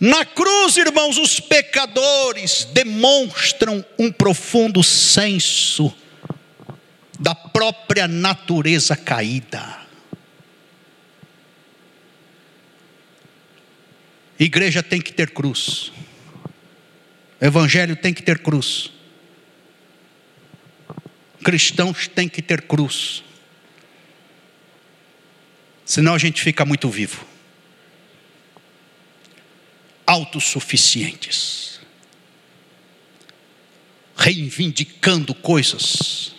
[0.00, 5.94] Na cruz, irmãos, os pecadores demonstram um profundo senso
[7.18, 9.78] da própria natureza caída.
[14.38, 15.92] Igreja tem que ter cruz.
[17.38, 18.90] Evangelho tem que ter cruz.
[21.44, 23.22] Cristãos têm que ter cruz.
[25.84, 27.29] Senão a gente fica muito vivo
[30.10, 31.80] autossuficientes,
[34.16, 36.34] reivindicando coisas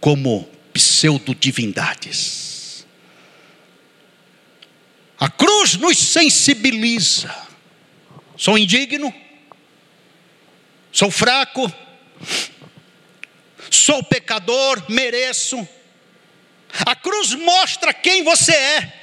[0.00, 2.84] como pseudo-divindades.
[5.16, 7.32] A cruz nos sensibiliza.
[8.36, 9.14] Sou indigno,
[10.90, 11.72] sou fraco,
[13.70, 15.68] sou pecador, mereço.
[16.84, 19.01] A cruz mostra quem você é.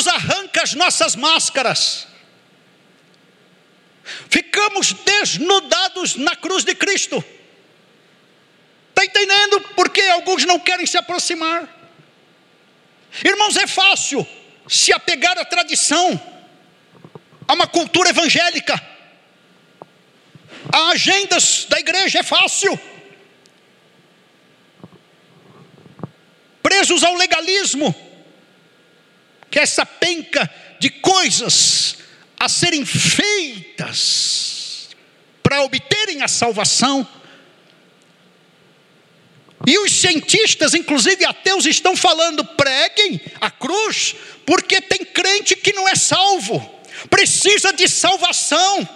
[0.00, 2.06] Cruz arranca as nossas máscaras.
[4.30, 7.22] Ficamos desnudados na cruz de Cristo.
[8.88, 11.68] Está entendendo por que alguns não querem se aproximar?
[13.22, 14.26] Irmãos, é fácil
[14.66, 16.18] se apegar à tradição,
[17.46, 18.82] a uma cultura evangélica,
[20.72, 22.78] a agendas da igreja, é fácil.
[26.62, 28.09] Presos ao legalismo,
[29.50, 31.98] que essa penca de coisas
[32.38, 34.50] a serem feitas
[35.42, 37.06] para obterem a salvação.
[39.66, 44.14] E os cientistas, inclusive ateus, estão falando: preguem a cruz,
[44.46, 46.58] porque tem crente que não é salvo,
[47.10, 48.88] precisa de salvação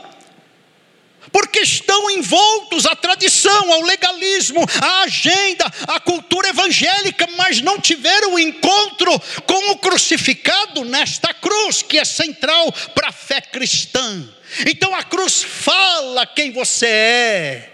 [1.34, 8.34] porque estão envoltos à tradição, ao legalismo, à agenda, à cultura evangélica, mas não tiveram
[8.34, 9.10] o encontro
[9.44, 14.32] com o crucificado nesta cruz que é central para a fé cristã.
[14.64, 17.70] Então a cruz fala quem você é.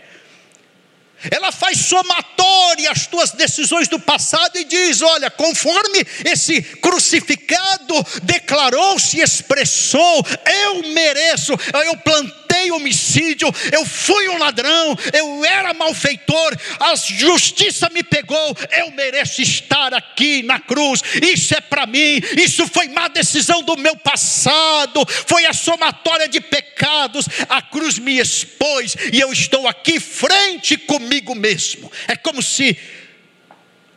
[1.31, 8.99] Ela faz somatória as tuas decisões do passado e diz: olha, conforme esse crucificado declarou,
[8.99, 10.25] se expressou,
[10.65, 11.53] eu mereço,
[11.85, 18.57] eu plantei pratiquei homicídio, eu fui um ladrão, eu era malfeitor, a justiça me pegou,
[18.73, 21.03] eu mereço estar aqui na cruz.
[21.23, 26.41] Isso é para mim, isso foi má decisão do meu passado, foi a somatória de
[26.41, 27.27] pecados.
[27.49, 31.91] A cruz me expôs e eu estou aqui frente comigo mesmo.
[32.09, 32.77] É como se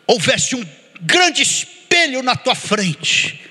[0.06, 0.66] houvesse um
[1.02, 3.42] grande espelho na tua frente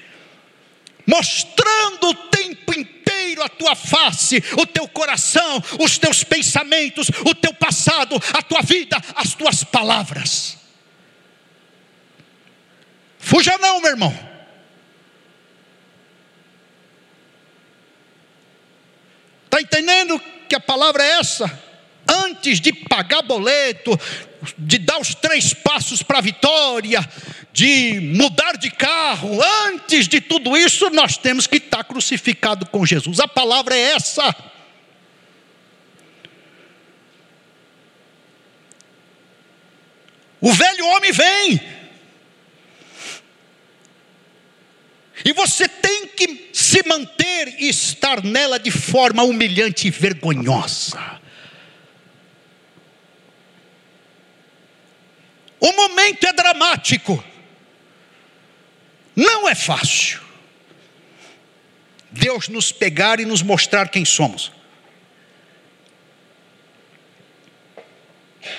[1.05, 2.73] mostrando o tempo
[3.13, 8.63] inteiro a tua face, o teu coração, os teus pensamentos, o teu passado, a tua
[8.63, 10.59] vida, as tuas palavras.
[13.19, 14.33] Fuja não, meu irmão.
[19.45, 21.63] Está entendendo que a palavra é essa?
[22.09, 23.99] Antes de pagar boleto,
[24.59, 27.01] de dar os três passos para a vitória,
[27.53, 33.21] de mudar de carro, antes de tudo isso, nós temos que estar crucificado com Jesus.
[33.21, 34.35] A palavra é essa.
[40.41, 41.61] O velho homem vem.
[45.25, 51.22] E você tem que se manter e estar nela de forma humilhante e vergonhosa.
[55.63, 57.25] O momento é dramático.
[59.15, 60.21] Não é fácil.
[62.11, 64.51] Deus nos pegar e nos mostrar quem somos.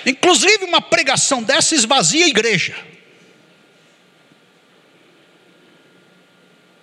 [0.06, 2.74] Inclusive, uma pregação dessa esvazia a igreja.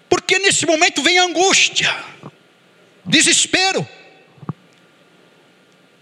[0.08, 1.92] Porque nesse momento vem angústia,
[3.04, 3.88] desespero,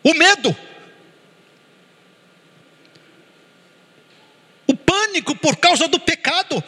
[0.03, 0.68] o medo.
[5.09, 6.63] Pânico por causa do pecado.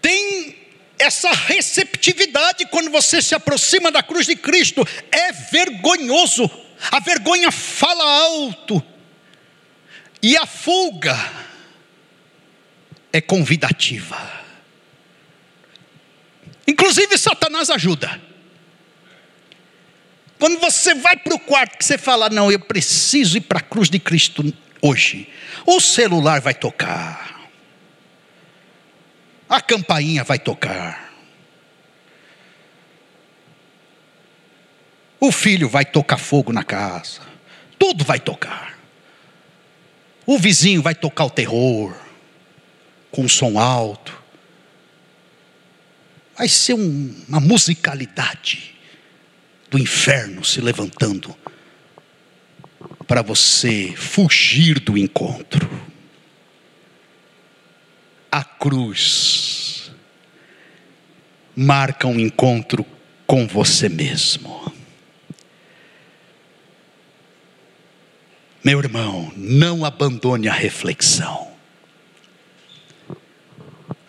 [0.00, 0.56] Tem
[0.98, 4.86] essa receptividade quando você se aproxima da cruz de Cristo.
[5.10, 6.48] É vergonhoso.
[6.90, 8.82] A vergonha fala alto.
[10.22, 11.16] E a fuga
[13.12, 14.44] é convidativa.
[16.66, 18.20] Inclusive, Satanás ajuda.
[20.38, 23.62] Quando você vai para o quarto, que você fala, não, eu preciso ir para a
[23.62, 24.52] cruz de Cristo
[24.86, 25.28] hoje.
[25.66, 27.48] O celular vai tocar.
[29.48, 31.12] A campainha vai tocar.
[35.20, 37.20] O filho vai tocar fogo na casa.
[37.78, 38.78] Tudo vai tocar.
[40.26, 41.96] O vizinho vai tocar o terror
[43.10, 44.16] com som alto.
[46.36, 48.76] Vai ser um, uma musicalidade
[49.70, 51.34] do inferno se levantando
[53.06, 55.68] para você fugir do encontro.
[58.30, 59.90] A cruz
[61.54, 62.84] marca um encontro
[63.26, 64.72] com você mesmo.
[68.62, 71.52] Meu irmão, não abandone a reflexão.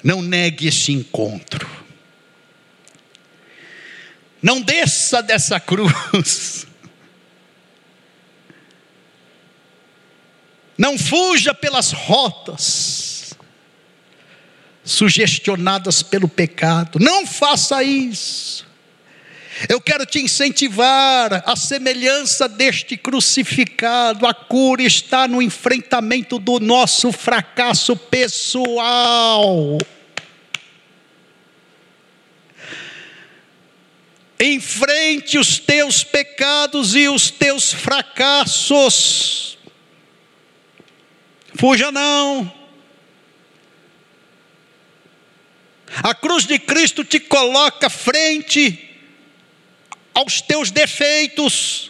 [0.03, 1.69] Não negue esse encontro.
[4.41, 6.66] Não desça dessa cruz
[10.77, 13.35] Não fuja pelas rotas
[14.83, 16.97] sugestionadas pelo pecado.
[16.99, 18.65] Não faça isso.
[19.67, 27.11] Eu quero te incentivar, a semelhança deste crucificado, a cura está no enfrentamento do nosso
[27.11, 29.79] fracasso pessoal.
[34.39, 39.56] Enfrente os teus pecados e os teus fracassos.
[41.57, 42.53] Fuja não.
[46.03, 48.87] A cruz de Cristo te coloca frente
[50.13, 51.89] aos teus defeitos.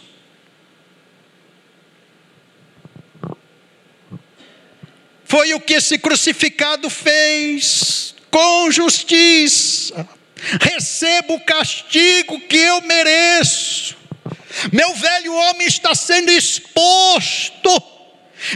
[5.24, 10.08] Foi o que esse crucificado fez com justiça.
[10.62, 13.94] Recebo o castigo que eu mereço.
[14.72, 17.82] Meu velho homem está sendo exposto.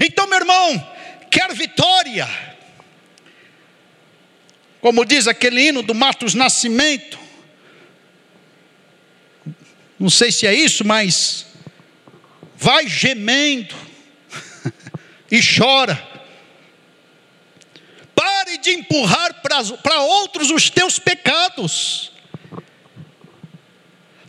[0.00, 0.92] Então, meu irmão,
[1.32, 2.28] quer vitória.
[4.82, 7.18] Como diz aquele hino do Matos Nascimento,
[9.98, 11.46] não sei se é isso, mas
[12.54, 13.74] vai gemendo
[15.30, 16.10] e chora.
[18.14, 22.12] Pare de empurrar para outros os teus pecados.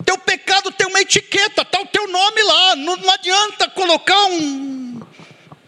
[0.05, 2.75] Teu pecado tem uma etiqueta, está o teu nome lá.
[2.75, 4.82] Não, não adianta colocar um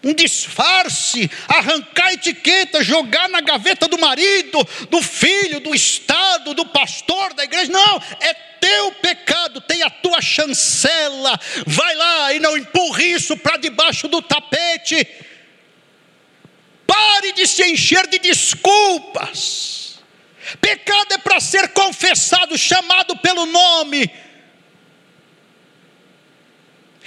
[0.06, 7.34] um disfarce, arrancar etiqueta, jogar na gaveta do marido, do filho, do Estado, do pastor,
[7.34, 7.72] da igreja.
[7.72, 9.26] Não, é teu pecado
[9.56, 15.08] pecado tem a tua chancela, vai lá e não empurre isso para debaixo do tapete.
[16.86, 19.99] Pare de se encher de desculpas.
[20.62, 24.10] Pecado é para ser confessado, chamado pelo nome,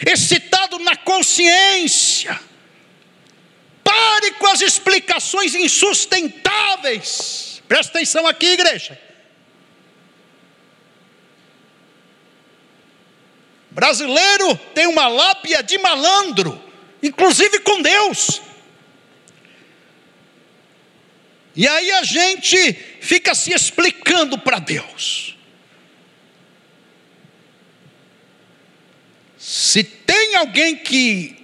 [0.05, 2.47] excitado na consciência.
[4.39, 7.62] Com as explicações insustentáveis.
[7.68, 8.99] Presta atenção aqui, igreja.
[13.70, 16.61] Brasileiro tem uma lábia de malandro,
[17.03, 18.41] inclusive com Deus.
[21.55, 25.36] E aí a gente fica se explicando para Deus.
[29.36, 31.36] Se tem alguém que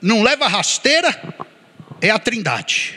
[0.00, 1.45] não leva rasteira,
[2.00, 2.94] é a Trindade.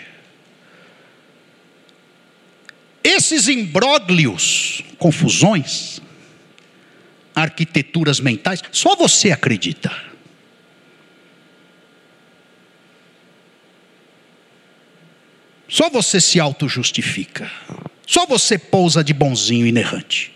[3.03, 6.01] Esses imbróglios, confusões,
[7.33, 10.09] arquiteturas mentais, só você acredita.
[15.67, 17.49] Só você se auto-justifica.
[18.05, 20.33] Só você pousa de bonzinho inerrante.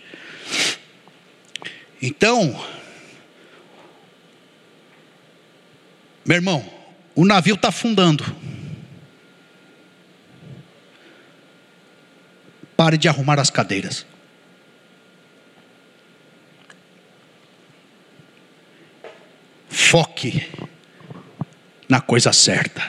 [2.00, 2.64] Então,
[6.24, 6.64] meu irmão,
[7.14, 8.24] o navio está afundando.
[12.76, 14.04] Pare de arrumar as cadeiras.
[19.68, 20.50] Foque
[21.88, 22.82] na coisa certa.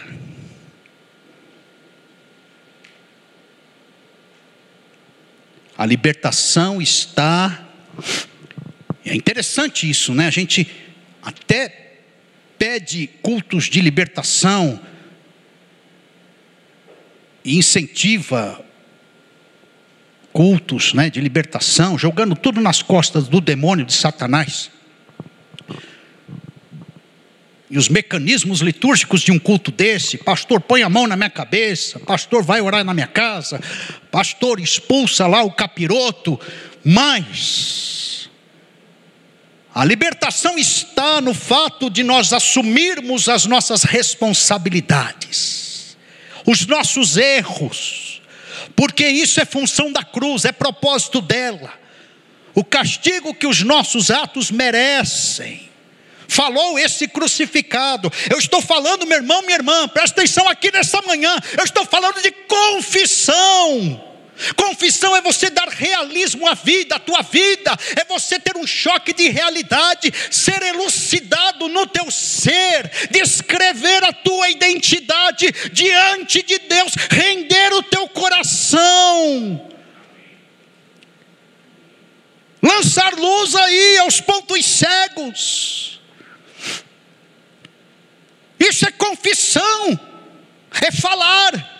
[5.77, 7.67] A libertação está.
[9.05, 10.25] É interessante isso, né?
[10.25, 10.67] A gente
[11.21, 11.84] até
[12.57, 14.79] pede cultos de libertação
[17.43, 18.63] e incentiva
[20.33, 24.69] cultos né, de libertação, jogando tudo nas costas do demônio de Satanás.
[27.69, 31.99] E os mecanismos litúrgicos de um culto desse, pastor põe a mão na minha cabeça,
[31.99, 33.61] pastor vai orar na minha casa,
[34.11, 36.39] pastor expulsa lá o capiroto,
[36.83, 38.24] mas
[39.75, 45.97] a libertação está no fato de nós assumirmos as nossas responsabilidades,
[46.45, 48.21] os nossos erros,
[48.73, 51.73] porque isso é função da cruz, é propósito dela.
[52.53, 55.69] O castigo que os nossos atos merecem.
[56.25, 58.09] Falou esse crucificado.
[58.29, 61.35] Eu estou falando, meu irmão, minha irmã, presta atenção aqui nessa manhã.
[61.57, 64.04] Eu estou falando de confissão.
[64.55, 69.13] Confissão é você dar realismo à vida, à tua vida, é você ter um choque
[69.13, 77.73] de realidade, ser elucidado no teu ser, descrever a tua identidade diante de Deus, render
[77.73, 79.71] o teu coração.
[82.61, 86.01] Lançar luz aí aos pontos cegos.
[88.59, 89.99] Isso é confissão,
[90.81, 91.74] é falar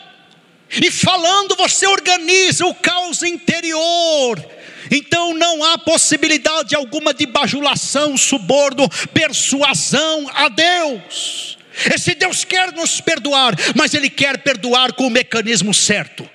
[0.84, 4.44] e falando, você organiza o caos interior.
[4.92, 11.58] Então não há possibilidade alguma de bajulação, suborno, persuasão a Deus.
[11.94, 16.30] Esse Deus quer nos perdoar, mas Ele quer perdoar com o mecanismo certo,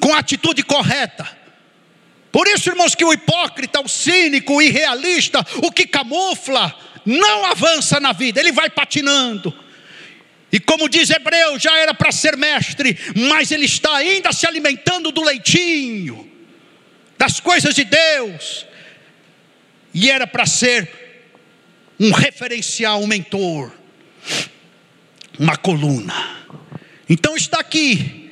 [0.00, 1.36] com a atitude correta.
[2.30, 6.74] Por isso, irmãos, que o hipócrita, o cínico, o irrealista, o que camufla,
[7.04, 9.52] não avança na vida, ele vai patinando
[10.50, 12.96] e como diz Hebreu, já era para ser mestre,
[13.28, 16.30] mas ele está ainda se alimentando do leitinho,
[17.18, 18.66] das coisas de Deus,
[19.92, 20.90] e era para ser
[22.00, 23.72] um referencial, um mentor,
[25.38, 26.14] uma coluna.
[27.08, 28.30] Então está aqui,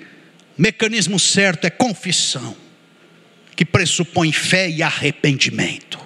[0.56, 2.56] mecanismo certo é confissão,
[3.54, 5.98] que pressupõe fé e arrependimento.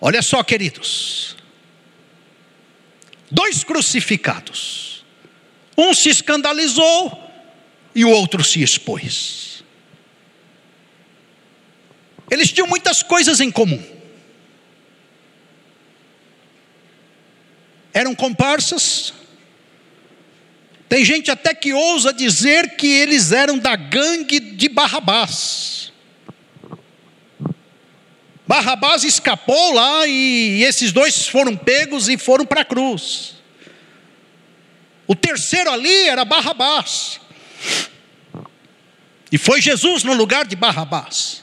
[0.00, 1.35] Olha só, queridos,
[3.36, 5.04] dois crucificados.
[5.76, 7.30] Um se escandalizou
[7.94, 9.62] e o outro se expôs.
[12.30, 13.82] Eles tinham muitas coisas em comum.
[17.92, 19.12] Eram comparsas.
[20.88, 25.85] Tem gente até que ousa dizer que eles eram da gangue de Barrabás.
[28.46, 33.34] Barrabás escapou lá e esses dois foram pegos e foram para a cruz.
[35.06, 37.20] O terceiro ali era Barrabás.
[39.32, 41.42] E foi Jesus no lugar de Barrabás.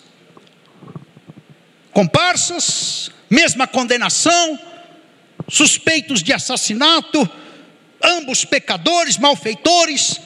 [1.91, 4.59] Comparsas, mesma condenação,
[5.49, 7.29] suspeitos de assassinato,
[8.01, 10.19] ambos pecadores, malfeitores,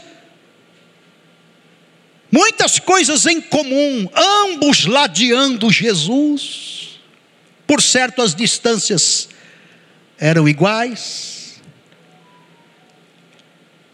[2.31, 6.99] muitas coisas em comum, ambos ladeando Jesus.
[7.65, 9.29] Por certo, as distâncias
[10.17, 11.61] eram iguais.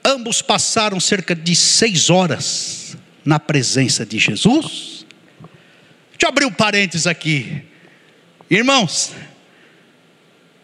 [0.04, 5.06] Ambos passaram cerca de seis horas na presença de Jesus.
[6.12, 7.64] Deixa eu abrir um parênteses aqui.
[8.50, 9.12] Irmãos,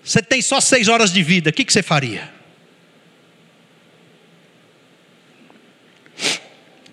[0.04, 2.39] você tem só seis horas de vida, o que, que você faria?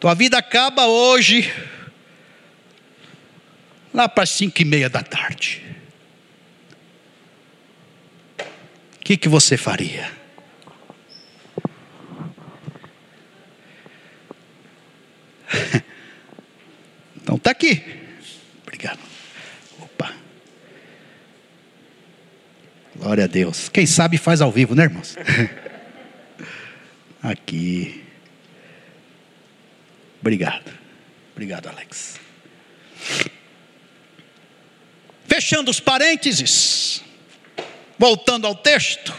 [0.06, 1.52] Tua vida acaba hoje,
[3.92, 5.64] lá para cinco e meia da tarde.
[8.38, 10.08] O que, que você faria?
[17.20, 17.82] Então está aqui.
[18.62, 19.00] Obrigado.
[19.80, 20.14] Opa.
[22.94, 23.68] Glória a Deus.
[23.68, 25.16] Quem sabe faz ao vivo, né, irmãos?
[27.20, 28.05] Aqui.
[30.26, 30.72] Obrigado.
[31.34, 32.18] Obrigado, Alex.
[35.24, 37.00] Fechando os parênteses,
[37.96, 39.14] voltando ao texto,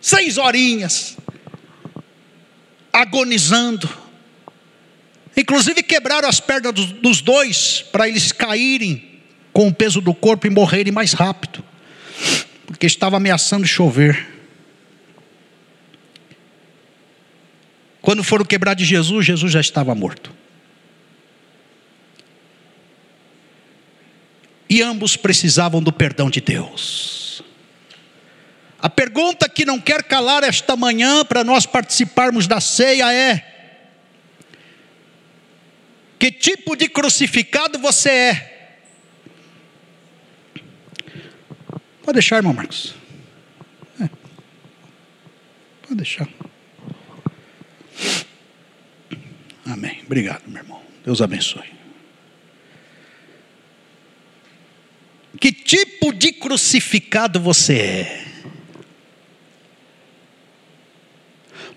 [0.00, 1.16] seis horinhas,
[2.92, 3.90] agonizando,
[5.36, 9.22] inclusive quebraram as pernas dos, dos dois para eles caírem
[9.52, 11.64] com o peso do corpo e morrerem mais rápido,
[12.68, 14.39] porque estava ameaçando chover.
[18.00, 20.32] Quando foram quebrar de Jesus, Jesus já estava morto.
[24.68, 27.42] E ambos precisavam do perdão de Deus.
[28.80, 33.44] A pergunta que não quer calar esta manhã para nós participarmos da ceia é:
[36.18, 38.50] que tipo de crucificado você é?
[42.02, 42.94] Pode deixar, irmão Marcos.
[44.00, 44.08] É.
[45.82, 46.28] Pode deixar.
[49.70, 50.00] Amém.
[50.04, 50.82] Obrigado, meu irmão.
[51.04, 51.70] Deus abençoe.
[55.38, 58.24] Que tipo de crucificado você é?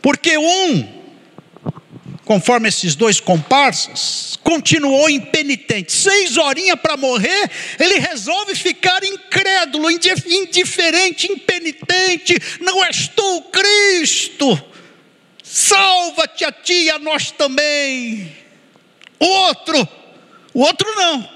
[0.02, 1.04] Porque um,
[2.26, 5.94] conforme esses dois comparsas, continuou impenitente.
[5.94, 12.36] Seis horinhas para morrer, ele resolve ficar incrédulo, indiferente, impenitente.
[12.60, 14.73] Não és tu, Cristo.
[15.56, 18.36] Salva-te a ti e a nós também.
[19.20, 19.88] O outro,
[20.54, 21.30] o outro não.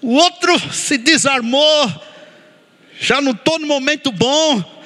[0.00, 2.02] O outro se desarmou.
[3.00, 4.78] Já não estou no momento bom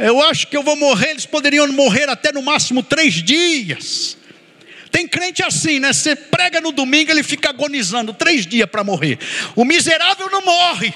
[0.00, 4.16] eu acho que eu vou morrer, eles poderiam morrer até no máximo três dias.
[4.90, 5.92] Tem crente assim, né?
[5.92, 9.18] Você prega no domingo, ele fica agonizando três dias para morrer.
[9.54, 10.94] O miserável não morre.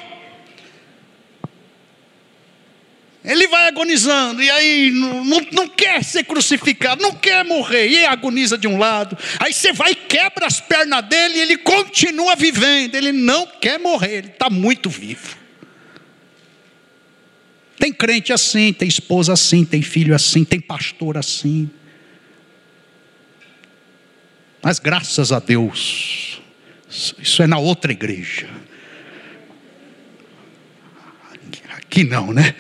[3.24, 8.04] Ele vai agonizando, e aí não, não, não, quer ser crucificado, não quer morrer, e
[8.04, 9.16] agoniza de um lado.
[9.40, 13.78] Aí você vai e quebra as pernas dele, e ele continua vivendo, ele não quer
[13.78, 15.38] morrer, ele está muito vivo.
[17.78, 21.70] Tem crente assim, tem esposa assim, tem filho assim, tem pastor assim.
[24.62, 26.42] Mas graças a Deus,
[26.90, 28.48] isso é na outra igreja.
[31.70, 32.54] Aqui não, né?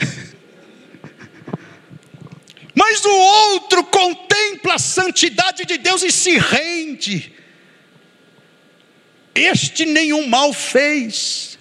[2.74, 7.32] Mas o outro contempla a santidade de Deus e se rende.
[9.34, 11.58] Este nenhum mal fez.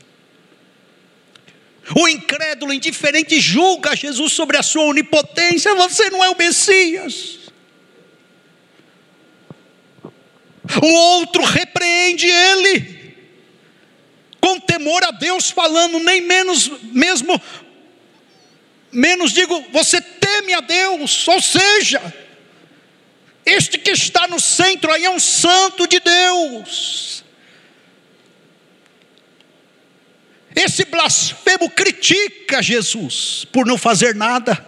[1.95, 5.75] O incrédulo, indiferente, julga Jesus sobre a sua onipotência.
[5.75, 7.39] Você não é o Messias.
[10.81, 13.15] O outro repreende ele,
[14.39, 17.39] com temor a Deus, falando, nem menos, mesmo,
[18.91, 20.01] menos digo, você
[20.43, 22.13] teme a Deus, ou seja,
[23.45, 27.23] este que está no centro aí é um santo de Deus.
[30.55, 34.63] Esse blasfemo critica Jesus por não fazer nada.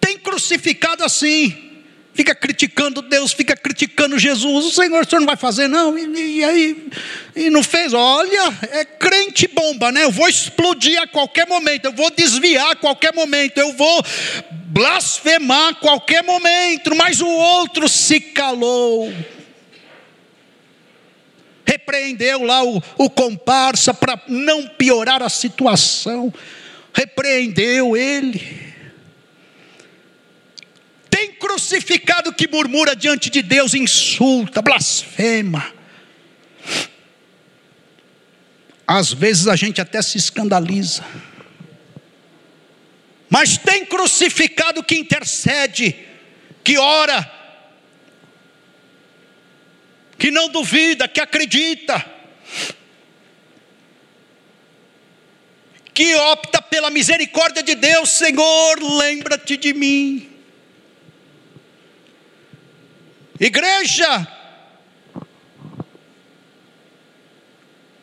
[0.00, 1.69] Tem crucificado assim.
[2.12, 4.66] Fica criticando Deus, fica criticando Jesus.
[4.66, 5.96] O Senhor, o Senhor não vai fazer, não.
[5.96, 6.88] E, e aí,
[7.36, 7.92] e não fez.
[7.92, 10.04] Olha, é crente bomba, né?
[10.04, 14.04] Eu vou explodir a qualquer momento, eu vou desviar a qualquer momento, eu vou
[14.66, 16.94] blasfemar a qualquer momento.
[16.96, 19.12] Mas o outro se calou
[21.70, 26.32] repreendeu lá o, o comparsa para não piorar a situação,
[26.92, 28.69] repreendeu ele.
[31.20, 35.70] Tem crucificado que murmura diante de Deus, insulta, blasfema.
[38.86, 41.04] Às vezes a gente até se escandaliza.
[43.28, 45.94] Mas tem crucificado que intercede,
[46.64, 47.30] que ora,
[50.16, 52.02] que não duvida, que acredita.
[55.92, 60.29] que opta pela misericórdia de Deus, Senhor, lembra-te de mim.
[63.40, 64.28] Igreja,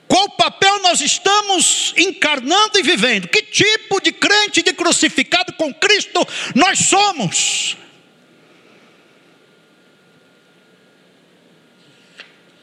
[0.08, 3.28] qual papel nós estamos encarnando e vivendo?
[3.28, 7.78] Que tipo de crente, de crucificado com Cristo nós somos?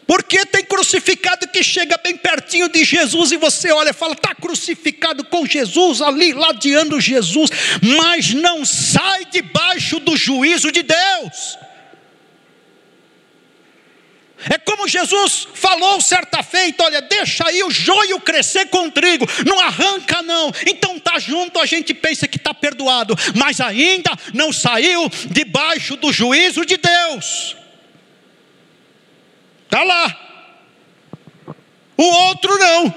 [0.05, 4.35] Porque tem crucificado que chega bem pertinho de Jesus e você olha e fala, está
[4.35, 7.51] crucificado com Jesus, ali ladeando Jesus,
[7.81, 11.57] mas não sai debaixo do juízo de Deus.
[14.51, 19.26] É como Jesus falou certa feita: olha, deixa aí o joio crescer com o trigo,
[19.47, 20.53] não arranca não.
[20.66, 26.12] Então tá junto, a gente pensa que está perdoado, mas ainda não saiu debaixo do
[26.12, 27.57] juízo de Deus.
[29.64, 30.20] Está lá.
[31.97, 32.95] O outro não.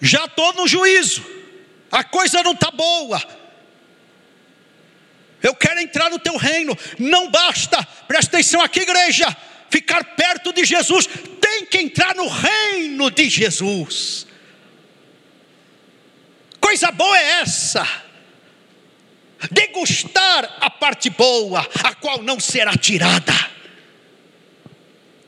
[0.00, 1.24] Já estou no juízo.
[1.90, 3.20] A coisa não está boa.
[5.46, 6.76] Eu quero entrar no teu reino.
[6.98, 9.34] Não basta, presta atenção aqui, igreja,
[9.70, 11.08] ficar perto de Jesus.
[11.40, 14.26] Tem que entrar no reino de Jesus.
[16.58, 17.86] Coisa boa é essa.
[19.52, 23.45] Degustar a parte boa, a qual não será tirada.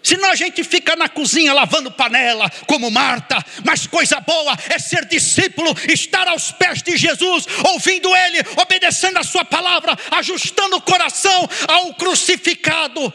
[0.03, 5.05] Senão a gente fica na cozinha lavando panela, como Marta, mas coisa boa é ser
[5.07, 11.49] discípulo, estar aos pés de Jesus, ouvindo Ele, obedecendo a Sua palavra, ajustando o coração
[11.67, 13.13] ao crucificado.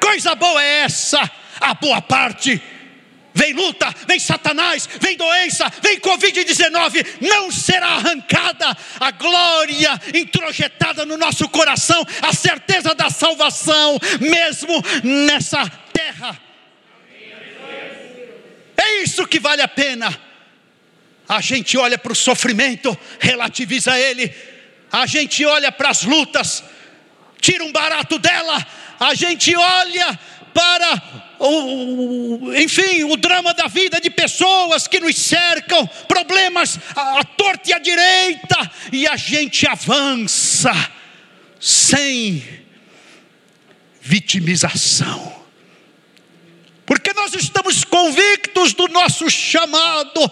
[0.00, 1.30] Coisa boa é essa,
[1.60, 2.60] a boa parte.
[3.32, 8.76] Vem luta, vem Satanás, vem doença, vem Covid-19, não será arrancada.
[8.98, 16.40] A glória introjetada no nosso coração, a certeza da salvação, mesmo nessa terra.
[18.76, 20.18] É isso que vale a pena.
[21.28, 24.34] A gente olha para o sofrimento, relativiza ele,
[24.90, 26.64] a gente olha para as lutas,
[27.40, 28.66] tira um barato dela,
[28.98, 30.18] a gente olha
[30.52, 31.02] para
[31.38, 37.70] o, enfim, o drama da vida de pessoas que nos cercam, problemas à, à torta
[37.70, 40.72] e à direita, e a gente avança
[41.60, 42.42] sem
[44.00, 45.39] vitimização,
[46.90, 50.28] porque nós estamos convictos do nosso chamado,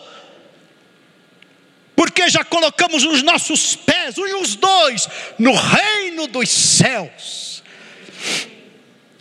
[1.95, 7.63] porque já colocamos os nossos pés, e os dois, no reino dos céus.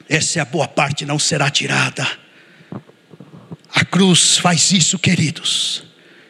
[0.10, 2.10] Essa é a boa parte, não será tirada.
[3.70, 5.84] A cruz faz isso, queridos.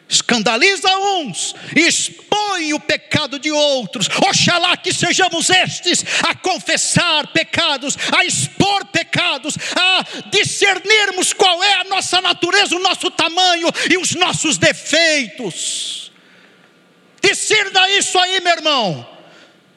[0.08, 4.08] Escandaliza uns, expõe o pecado de outros.
[4.26, 11.84] Oxalá que sejamos estes a confessar pecados, a expor pecados, a discernirmos qual é a
[11.84, 16.10] nossa natureza, o nosso tamanho e os nossos defeitos.
[17.22, 19.18] Discerna isso aí, meu irmão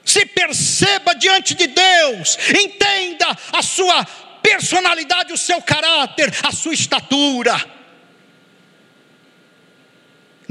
[0.04, 4.04] se perceba diante de Deus, entenda a sua
[4.42, 7.81] personalidade, o seu caráter, a sua estatura.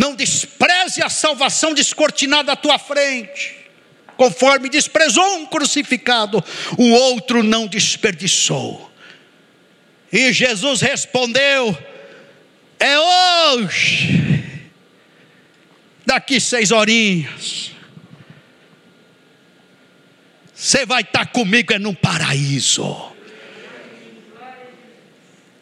[0.00, 3.54] Não despreze a salvação descortinada à tua frente,
[4.16, 6.42] conforme desprezou um crucificado,
[6.78, 8.90] o outro não desperdiçou.
[10.10, 11.76] E Jesus respondeu:
[12.78, 14.62] É hoje,
[16.06, 17.72] daqui seis horinhas
[20.54, 23.12] você vai estar comigo é no paraíso.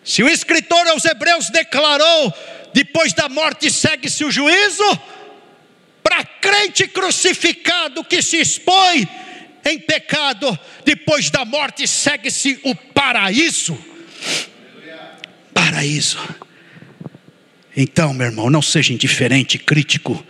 [0.04, 2.32] Se o escritor aos Hebreus declarou:
[2.72, 4.84] depois da morte segue-se o juízo,
[6.02, 9.06] para crente crucificado que se expõe
[9.64, 13.78] em pecado, depois da morte segue-se o paraíso.
[15.52, 16.18] Paraíso.
[17.76, 20.24] Então, meu irmão, não seja indiferente, crítico,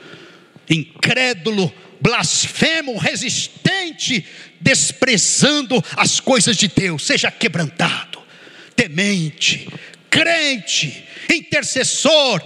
[0.69, 4.27] incrédulo, blasfemo, resistente,
[4.61, 8.21] desprezando as coisas de Deus, seja quebrantado,
[8.75, 9.69] temente,
[10.11, 12.43] crente, intercessor,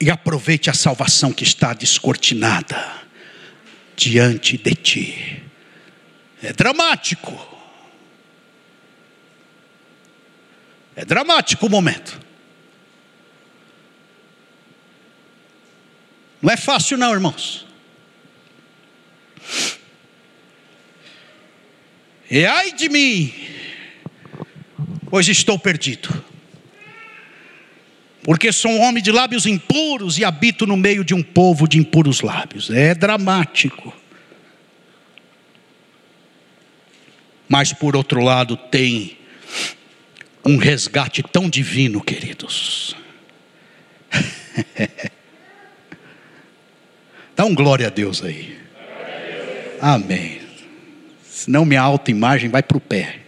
[0.00, 3.02] e aproveite a salvação que está descortinada
[3.96, 5.42] diante de ti.
[6.42, 7.56] É dramático.
[10.94, 12.20] É dramático o momento.
[16.40, 17.66] Não é fácil, não, irmãos.
[22.30, 23.32] E ai de mim,
[25.10, 26.24] pois estou perdido.
[28.22, 31.78] Porque sou um homem de lábios impuros e habito no meio de um povo de
[31.78, 32.70] impuros lábios.
[32.70, 33.94] É dramático.
[37.48, 39.16] Mas por outro lado, tem
[40.44, 42.96] um resgate tão divino, queridos.
[47.36, 48.58] Dá um glória a Deus aí.
[49.80, 50.40] Amém.
[51.22, 53.20] Senão minha autoimagem vai para o pé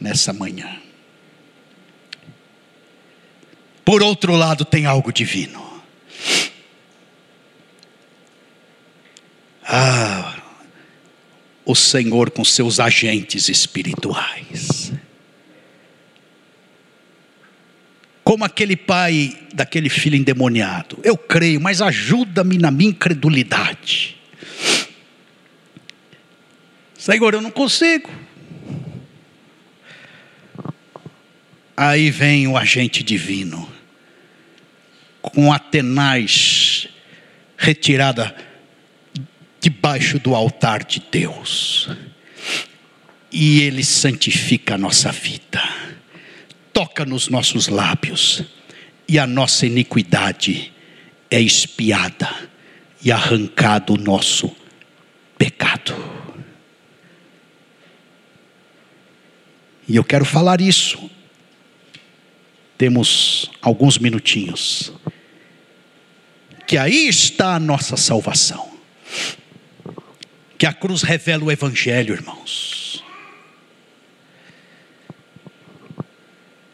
[0.00, 0.81] nessa manhã.
[3.84, 5.62] Por outro lado, tem algo divino.
[9.64, 10.36] Ah,
[11.64, 14.92] o Senhor com seus agentes espirituais.
[18.24, 20.98] Como aquele pai daquele filho endemoniado.
[21.02, 24.16] Eu creio, mas ajuda-me na minha incredulidade.
[26.96, 28.08] Senhor, eu não consigo.
[31.84, 33.68] Aí vem o agente divino,
[35.20, 36.86] com a tenaz
[37.56, 38.32] retirada
[39.60, 41.88] debaixo do altar de Deus,
[43.32, 45.60] e Ele santifica a nossa vida,
[46.72, 48.44] toca nos nossos lábios,
[49.08, 50.72] e a nossa iniquidade
[51.28, 52.48] é espiada
[53.02, 54.54] e arrancado o nosso
[55.36, 55.96] pecado.
[59.88, 61.10] E eu quero falar isso
[62.82, 64.92] temos alguns minutinhos.
[66.66, 68.72] Que aí está a nossa salvação.
[70.58, 73.04] Que a cruz revela o Evangelho, irmãos.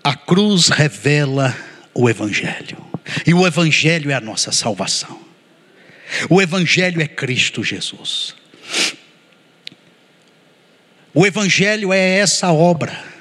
[0.03, 1.55] A cruz revela
[1.93, 2.83] o Evangelho.
[3.27, 5.21] E o Evangelho é a nossa salvação.
[6.31, 8.35] O Evangelho é Cristo Jesus.
[11.13, 13.18] O Evangelho é essa obra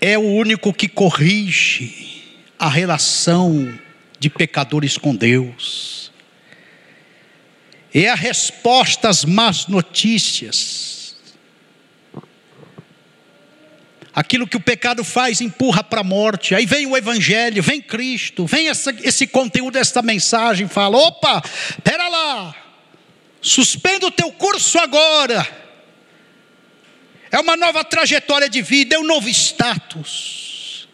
[0.00, 2.22] é o único que corrige
[2.58, 3.78] a relação
[4.18, 6.10] de pecadores com Deus.
[7.92, 11.16] É a resposta às más notícias.
[14.14, 16.54] Aquilo que o pecado faz empurra para a morte.
[16.54, 20.66] Aí vem o Evangelho, vem Cristo, vem essa, esse conteúdo desta mensagem.
[20.66, 21.42] Fala: opa,
[21.84, 22.54] pera lá,
[23.40, 25.59] suspenda o teu curso agora
[27.30, 30.88] é uma nova trajetória de vida, é um novo status,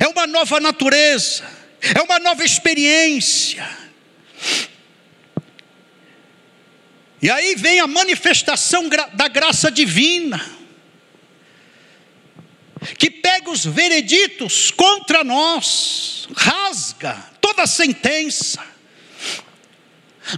[0.00, 1.44] é uma nova natureza,
[1.80, 3.68] é uma nova experiência.
[7.22, 10.44] E aí vem a manifestação da graça divina,
[12.98, 18.75] que pega os vereditos contra nós, rasga toda a sentença,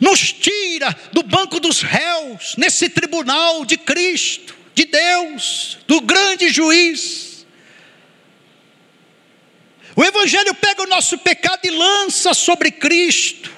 [0.01, 7.47] nos tira do banco dos réus, nesse tribunal de Cristo, de Deus, do grande juiz.
[9.97, 13.51] O Evangelho pega o nosso pecado e lança sobre Cristo,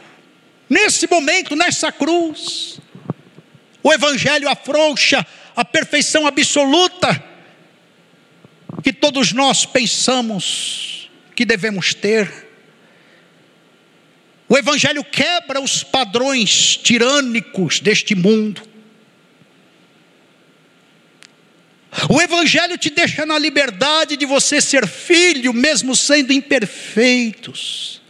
[0.68, 2.80] nesse momento, nessa cruz.
[3.82, 7.22] O Evangelho afrouxa a perfeição absoluta
[8.82, 12.49] que todos nós pensamos que devemos ter.
[14.52, 18.60] O Evangelho quebra os padrões tirânicos deste mundo.
[22.08, 28.02] O Evangelho te deixa na liberdade de você ser filho, mesmo sendo imperfeitos.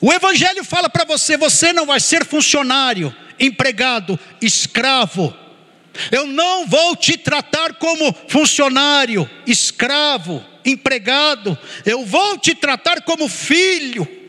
[0.00, 5.36] O Evangelho fala para você: você não vai ser funcionário, empregado, escravo.
[6.12, 11.58] Eu não vou te tratar como funcionário, escravo, empregado.
[11.84, 14.19] Eu vou te tratar como filho.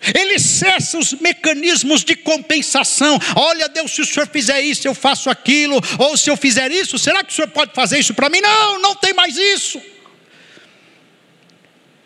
[0.00, 3.18] Ele cessa os mecanismos de compensação.
[3.34, 5.80] Olha, Deus, se o senhor fizer isso, eu faço aquilo.
[5.98, 8.40] Ou se eu fizer isso, será que o senhor pode fazer isso para mim?
[8.40, 9.82] Não, não tem mais isso.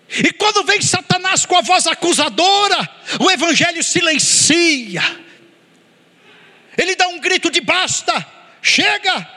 [0.09, 2.89] E quando vem Satanás com a voz acusadora,
[3.21, 5.03] o evangelho silencia.
[6.77, 8.27] Ele dá um grito de basta,
[8.61, 9.29] chega.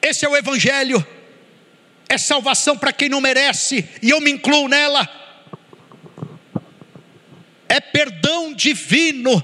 [0.00, 1.04] Esse é o evangelho
[2.08, 5.08] é salvação para quem não merece, e eu me incluo nela.
[7.68, 9.42] É perdão divino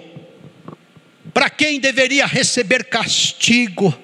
[1.32, 3.96] para quem deveria receber castigo.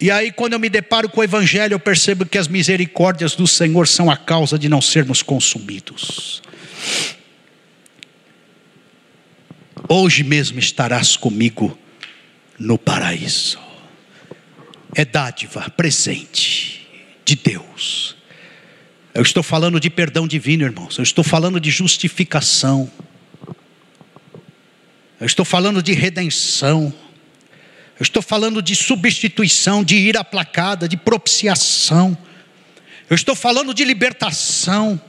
[0.00, 3.46] E aí, quando eu me deparo com o Evangelho, eu percebo que as misericórdias do
[3.46, 6.40] Senhor são a causa de não sermos consumidos.
[9.88, 11.76] Hoje mesmo estarás comigo
[12.58, 13.67] no paraíso
[14.94, 16.86] é dádiva, presente
[17.24, 18.16] de Deus.
[19.14, 20.96] Eu estou falando de perdão divino, irmãos.
[20.96, 22.90] Eu estou falando de justificação.
[25.20, 26.92] Eu estou falando de redenção.
[27.98, 32.16] Eu estou falando de substituição, de ira aplacada, de propiciação.
[33.10, 35.00] Eu estou falando de libertação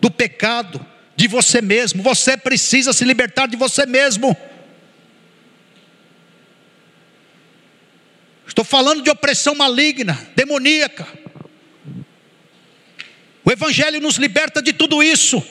[0.00, 0.84] do pecado,
[1.16, 2.02] de você mesmo.
[2.02, 4.36] Você precisa se libertar de você mesmo.
[8.54, 11.08] Estou falando de opressão maligna, demoníaca.
[13.44, 15.44] O Evangelho nos liberta de tudo isso.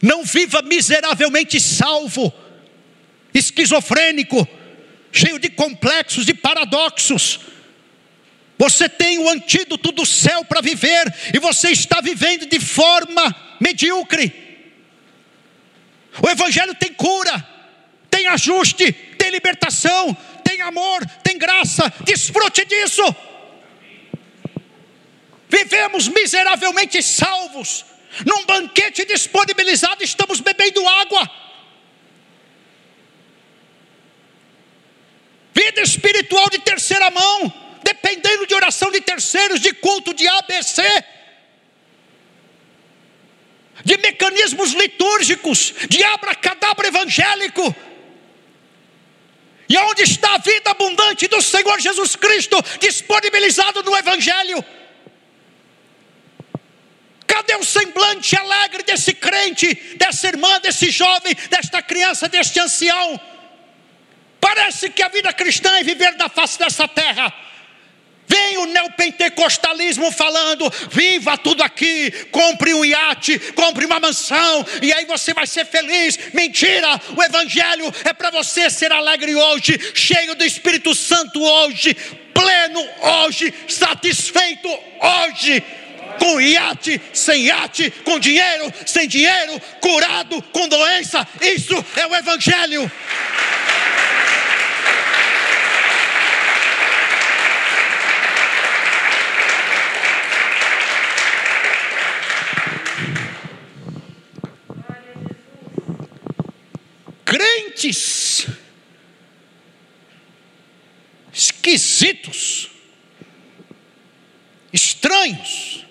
[0.00, 2.32] Não viva miseravelmente salvo,
[3.34, 4.46] esquizofrênico,
[5.10, 7.40] cheio de complexos, de paradoxos.
[8.56, 14.32] Você tem o antídoto do céu para viver e você está vivendo de forma medíocre.
[16.22, 17.44] O Evangelho tem cura,
[18.08, 20.16] tem ajuste, tem libertação,
[20.60, 21.90] tem amor, tem graça.
[22.04, 23.02] Desfrute disso.
[25.48, 27.84] Vivemos miseravelmente salvos,
[28.26, 31.28] num banquete disponibilizado, estamos bebendo água.
[35.54, 37.52] Vida espiritual de terceira mão,
[37.82, 40.82] dependendo de oração de terceiros, de culto de ABC,
[43.84, 47.74] de mecanismos litúrgicos, de abracadabra evangélico.
[49.70, 54.64] E onde está a vida abundante do Senhor Jesus Cristo disponibilizado no Evangelho?
[57.24, 63.20] Cadê o semblante alegre desse crente, dessa irmã, desse jovem, desta criança, deste ancião?
[64.40, 67.32] Parece que a vida cristã é viver na face dessa terra.
[68.30, 75.04] Vem o neopentecostalismo falando: viva tudo aqui, compre um iate, compre uma mansão, e aí
[75.04, 76.18] você vai ser feliz.
[76.32, 77.00] Mentira!
[77.16, 81.94] O Evangelho é para você ser alegre hoje, cheio do Espírito Santo hoje,
[82.32, 82.88] pleno
[83.24, 85.62] hoje, satisfeito hoje
[86.18, 91.26] com iate, sem iate, com dinheiro, sem dinheiro, curado, com doença.
[91.40, 92.90] Isso é o Evangelho.
[107.30, 108.48] Crentes
[111.32, 112.70] esquisitos,
[114.72, 115.86] estranhos,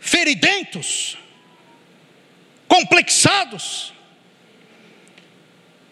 [0.00, 1.16] feridentos,
[2.66, 3.92] complexados,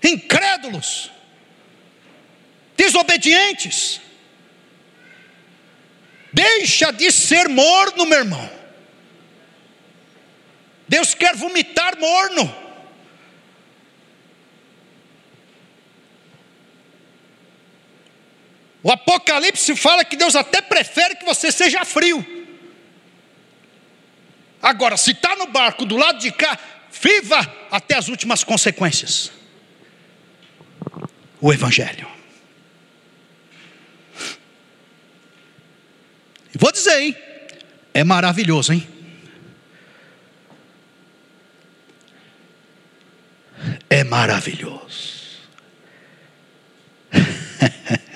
[0.03, 1.13] incrédulos,
[2.77, 4.01] desobedientes.
[6.33, 8.59] Deixa de ser morno, meu irmão.
[10.89, 12.68] Deus quer vomitar morno.
[18.83, 22.25] O Apocalipse fala que Deus até prefere que você seja frio.
[24.63, 26.59] Agora, se está no barco do lado de cá,
[26.91, 27.39] viva
[27.71, 29.31] até as últimas consequências.
[31.41, 32.09] O Evangelho.
[36.55, 37.17] Vou dizer, hein?
[37.95, 38.89] É maravilhoso, hein?
[43.91, 45.19] É maravilhoso.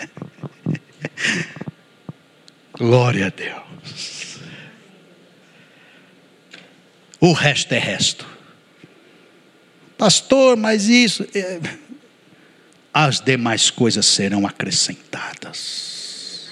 [2.83, 4.41] Glória a Deus.
[7.21, 8.27] o resto é resto.
[9.97, 11.25] Pastor, mas isso.
[11.33, 11.61] É...
[12.93, 16.51] As demais coisas serão acrescentadas.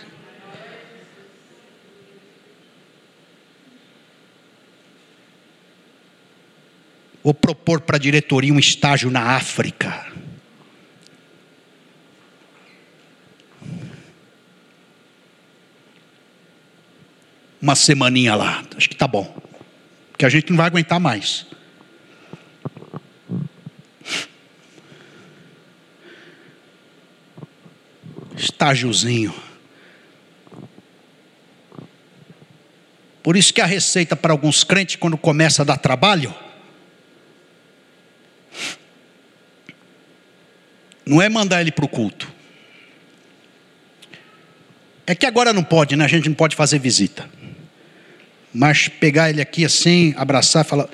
[7.24, 10.09] Vou propor para a diretoria um estágio na África.
[17.60, 19.40] Uma semaninha lá, acho que tá bom
[20.20, 21.46] que a gente não vai aguentar mais.
[28.36, 29.34] Estágiozinho.
[33.22, 36.34] Por isso que a receita para alguns crentes, quando começa a dar trabalho,
[41.06, 42.30] não é mandar ele para o culto.
[45.06, 46.04] É que agora não pode, né?
[46.04, 47.26] A gente não pode fazer visita.
[48.52, 50.88] Mas pegar ele aqui assim, abraçar falar: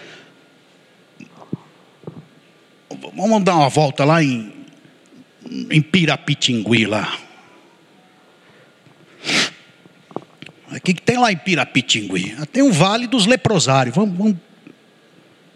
[3.16, 4.52] Vamos dar uma volta lá em,
[5.70, 7.18] em Pirapitingui lá.
[10.70, 12.36] O que, que tem lá em Pirapitingui?
[12.52, 13.94] Tem o Vale dos Leprosários.
[13.94, 14.36] Vamos, vamos,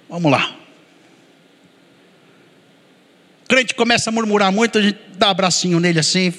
[0.08, 0.56] vamos lá.
[3.44, 6.32] O crente começa a murmurar muito, a gente dá um abracinho nele assim,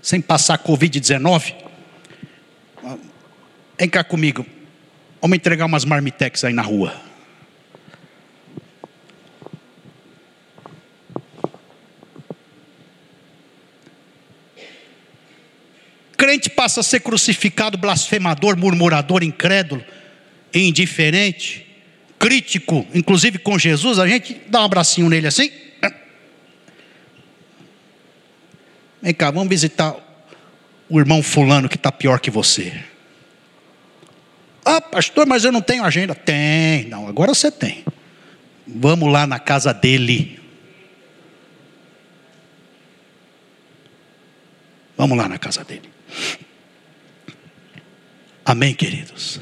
[0.00, 1.54] sem passar Covid-19.
[3.84, 4.46] Vem cá comigo.
[5.20, 6.98] Vamos entregar umas marmitex aí na rua.
[16.16, 19.84] Crente passa a ser crucificado, blasfemador, murmurador, incrédulo,
[20.54, 21.66] indiferente,
[22.18, 25.52] crítico, inclusive com Jesus, a gente dá um abracinho nele assim.
[29.02, 29.94] Vem cá, vamos visitar
[30.88, 32.93] o irmão fulano que está pior que você.
[34.64, 36.14] Ah, pastor, mas eu não tenho agenda.
[36.14, 37.84] Tem, não, agora você tem.
[38.66, 40.40] Vamos lá na casa dele.
[44.96, 45.90] Vamos lá na casa dele.
[48.44, 49.40] Amém, queridos?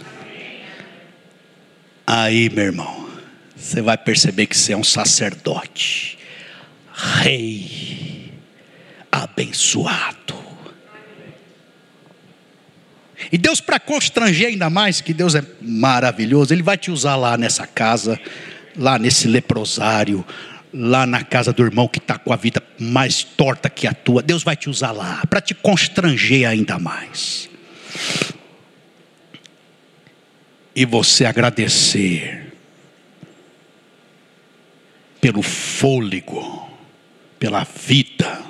[2.06, 3.08] Aí, meu irmão,
[3.54, 6.18] você vai perceber que você é um sacerdote,
[6.92, 8.32] rei,
[9.10, 10.41] abençoado.
[13.30, 17.36] E Deus, para constranger ainda mais, que Deus é maravilhoso, Ele vai te usar lá
[17.36, 18.18] nessa casa,
[18.76, 20.24] lá nesse leprosário,
[20.72, 24.22] lá na casa do irmão que está com a vida mais torta que a tua.
[24.22, 27.48] Deus vai te usar lá, para te constranger ainda mais.
[30.74, 32.52] E você agradecer
[35.20, 36.68] pelo fôlego,
[37.38, 38.42] pela vida,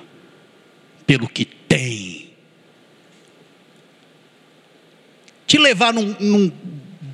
[1.07, 2.02] pelo que tem
[5.53, 6.51] te levar num, num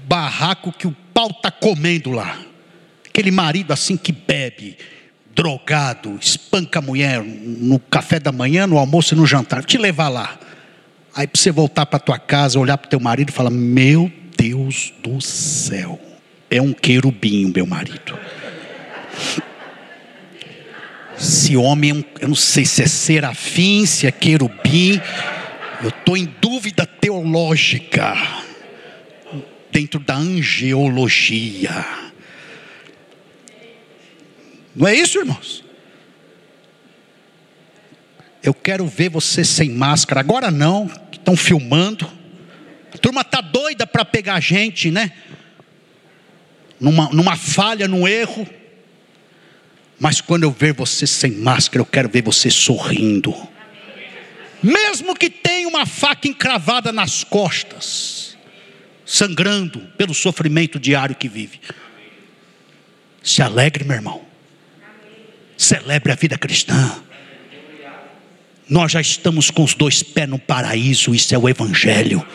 [0.06, 2.38] barraco que o pau está comendo lá.
[3.08, 4.78] Aquele marido assim que bebe,
[5.34, 9.64] drogado, espanca a mulher no café da manhã, no almoço e no jantar.
[9.64, 10.38] Te levar lá.
[11.16, 14.92] Aí para você voltar para tua casa, olhar para teu marido e falar: Meu Deus
[15.02, 16.00] do céu,
[16.48, 18.16] é um querubim, meu marido.
[21.18, 25.00] Esse homem, é eu não sei se é serafim, se é querubim.
[25.80, 28.14] Eu estou em dúvida teológica
[29.70, 31.86] dentro da angeologia.
[34.74, 35.64] Não é isso, irmãos?
[38.42, 40.20] Eu quero ver você sem máscara.
[40.20, 42.10] Agora não, que estão filmando.
[42.92, 45.12] A turma está doida para pegar a gente, né?
[46.80, 48.48] Numa, numa falha, num erro.
[50.00, 53.32] Mas quando eu ver você sem máscara, eu quero ver você sorrindo
[54.62, 58.36] mesmo que tenha uma faca encravada nas costas,
[59.04, 61.60] sangrando pelo sofrimento diário que vive.
[63.22, 64.24] Se alegre, meu irmão.
[65.56, 67.02] Celebre a vida cristã.
[68.68, 72.26] Nós já estamos com os dois pés no paraíso, isso é o Evangelho.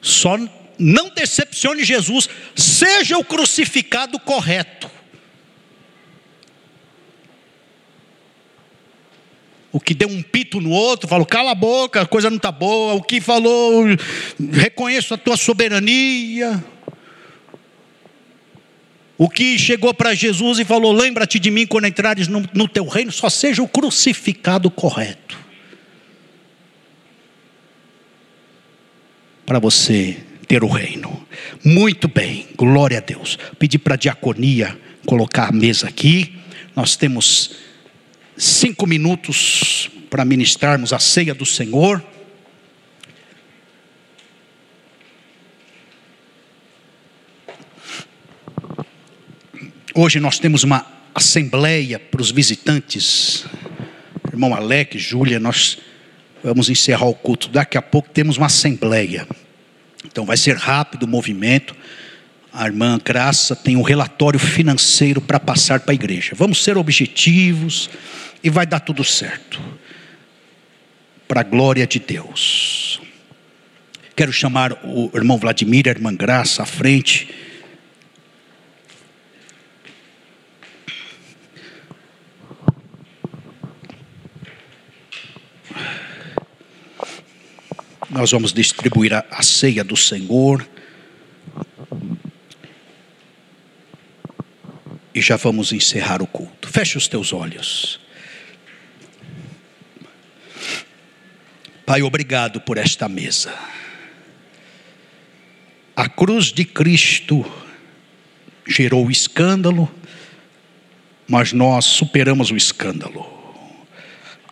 [0.00, 0.38] Só
[0.78, 4.90] não decepcione Jesus, seja o crucificado correto.
[9.72, 12.50] O que deu um pito no outro, falou, cala a boca, a coisa não está
[12.50, 12.94] boa.
[12.94, 13.84] O que falou,
[14.52, 16.62] reconheço a tua soberania.
[19.16, 22.86] O que chegou para Jesus e falou: Lembra-te de mim quando entrares no, no, teu
[22.86, 25.38] reino, só seja o crucificado correto.
[29.44, 30.16] Para você
[30.48, 31.26] ter o reino.
[31.62, 33.38] Muito bem, glória a Deus.
[33.58, 36.34] Pedi para a diaconia colocar a mesa aqui.
[36.74, 37.54] Nós temos
[38.40, 42.02] cinco minutos para ministrarmos a ceia do Senhor.
[49.94, 53.44] Hoje nós temos uma assembleia para os visitantes.
[54.32, 55.76] Irmão Alec, Júlia, nós
[56.42, 57.46] vamos encerrar o culto.
[57.48, 59.28] Daqui a pouco temos uma assembleia.
[60.06, 61.76] Então vai ser rápido o movimento.
[62.50, 66.32] A irmã Graça tem um relatório financeiro para passar para a igreja.
[66.34, 67.90] Vamos ser objetivos
[68.42, 69.60] e vai dar tudo certo.
[71.28, 73.00] Para a glória de Deus.
[74.16, 77.32] Quero chamar o irmão Vladimir, a irmã Graça à frente.
[88.10, 90.68] Nós vamos distribuir a, a ceia do Senhor.
[95.14, 96.68] E já vamos encerrar o culto.
[96.68, 98.00] Feche os teus olhos.
[101.90, 103.52] Pai, obrigado por esta mesa.
[105.96, 107.44] A cruz de Cristo
[108.64, 109.92] gerou escândalo,
[111.26, 113.26] mas nós superamos o escândalo.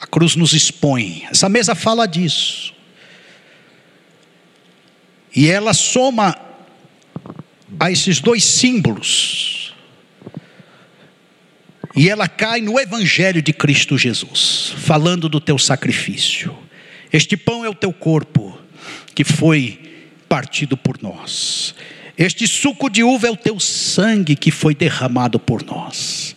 [0.00, 1.28] A cruz nos expõe.
[1.30, 2.74] Essa mesa fala disso.
[5.32, 6.36] E ela soma
[7.78, 9.72] a esses dois símbolos.
[11.94, 16.66] E ela cai no Evangelho de Cristo Jesus, falando do teu sacrifício.
[17.12, 18.58] Este pão é o teu corpo,
[19.14, 19.80] que foi
[20.28, 21.74] partido por nós.
[22.16, 26.36] Este suco de uva é o teu sangue, que foi derramado por nós.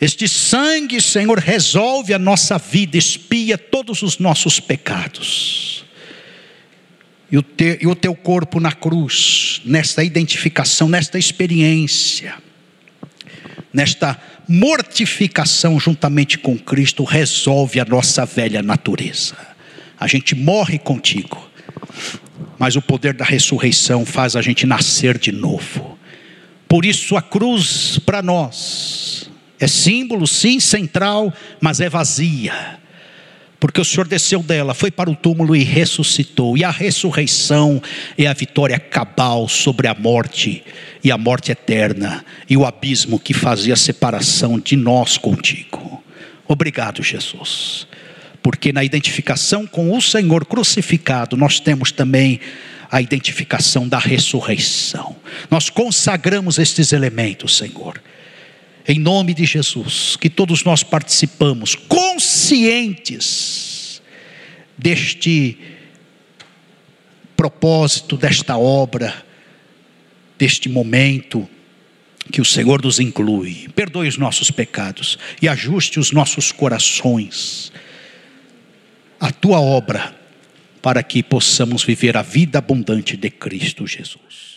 [0.00, 5.84] Este sangue, Senhor, resolve a nossa vida, espia todos os nossos pecados.
[7.30, 12.34] e o, te, e o teu corpo na cruz, nesta identificação, nesta experiência,
[13.72, 14.18] nesta
[14.48, 19.36] mortificação juntamente com Cristo, resolve a nossa velha natureza.
[19.98, 21.50] A gente morre contigo,
[22.58, 25.98] mas o poder da ressurreição faz a gente nascer de novo.
[26.68, 32.78] Por isso a cruz para nós é símbolo, sim, central, mas é vazia
[33.58, 36.56] porque o Senhor desceu dela, foi para o túmulo e ressuscitou.
[36.56, 37.82] E a ressurreição
[38.16, 40.62] é a vitória cabal sobre a morte
[41.02, 46.02] e a morte eterna e o abismo que fazia a separação de nós contigo.
[46.46, 47.86] Obrigado, Jesus.
[48.42, 52.38] Porque na identificação com o Senhor crucificado, nós temos também
[52.90, 55.16] a identificação da ressurreição.
[55.50, 58.00] Nós consagramos estes elementos, Senhor
[58.88, 63.16] em nome de Jesus, que todos nós participamos, conscientes
[64.78, 65.58] deste
[67.36, 69.24] propósito, desta obra,
[70.38, 71.48] deste momento
[72.30, 73.68] que o Senhor nos inclui.
[73.74, 77.72] Perdoe os nossos pecados e ajuste os nossos corações
[79.18, 80.14] à tua obra,
[80.82, 84.55] para que possamos viver a vida abundante de Cristo Jesus.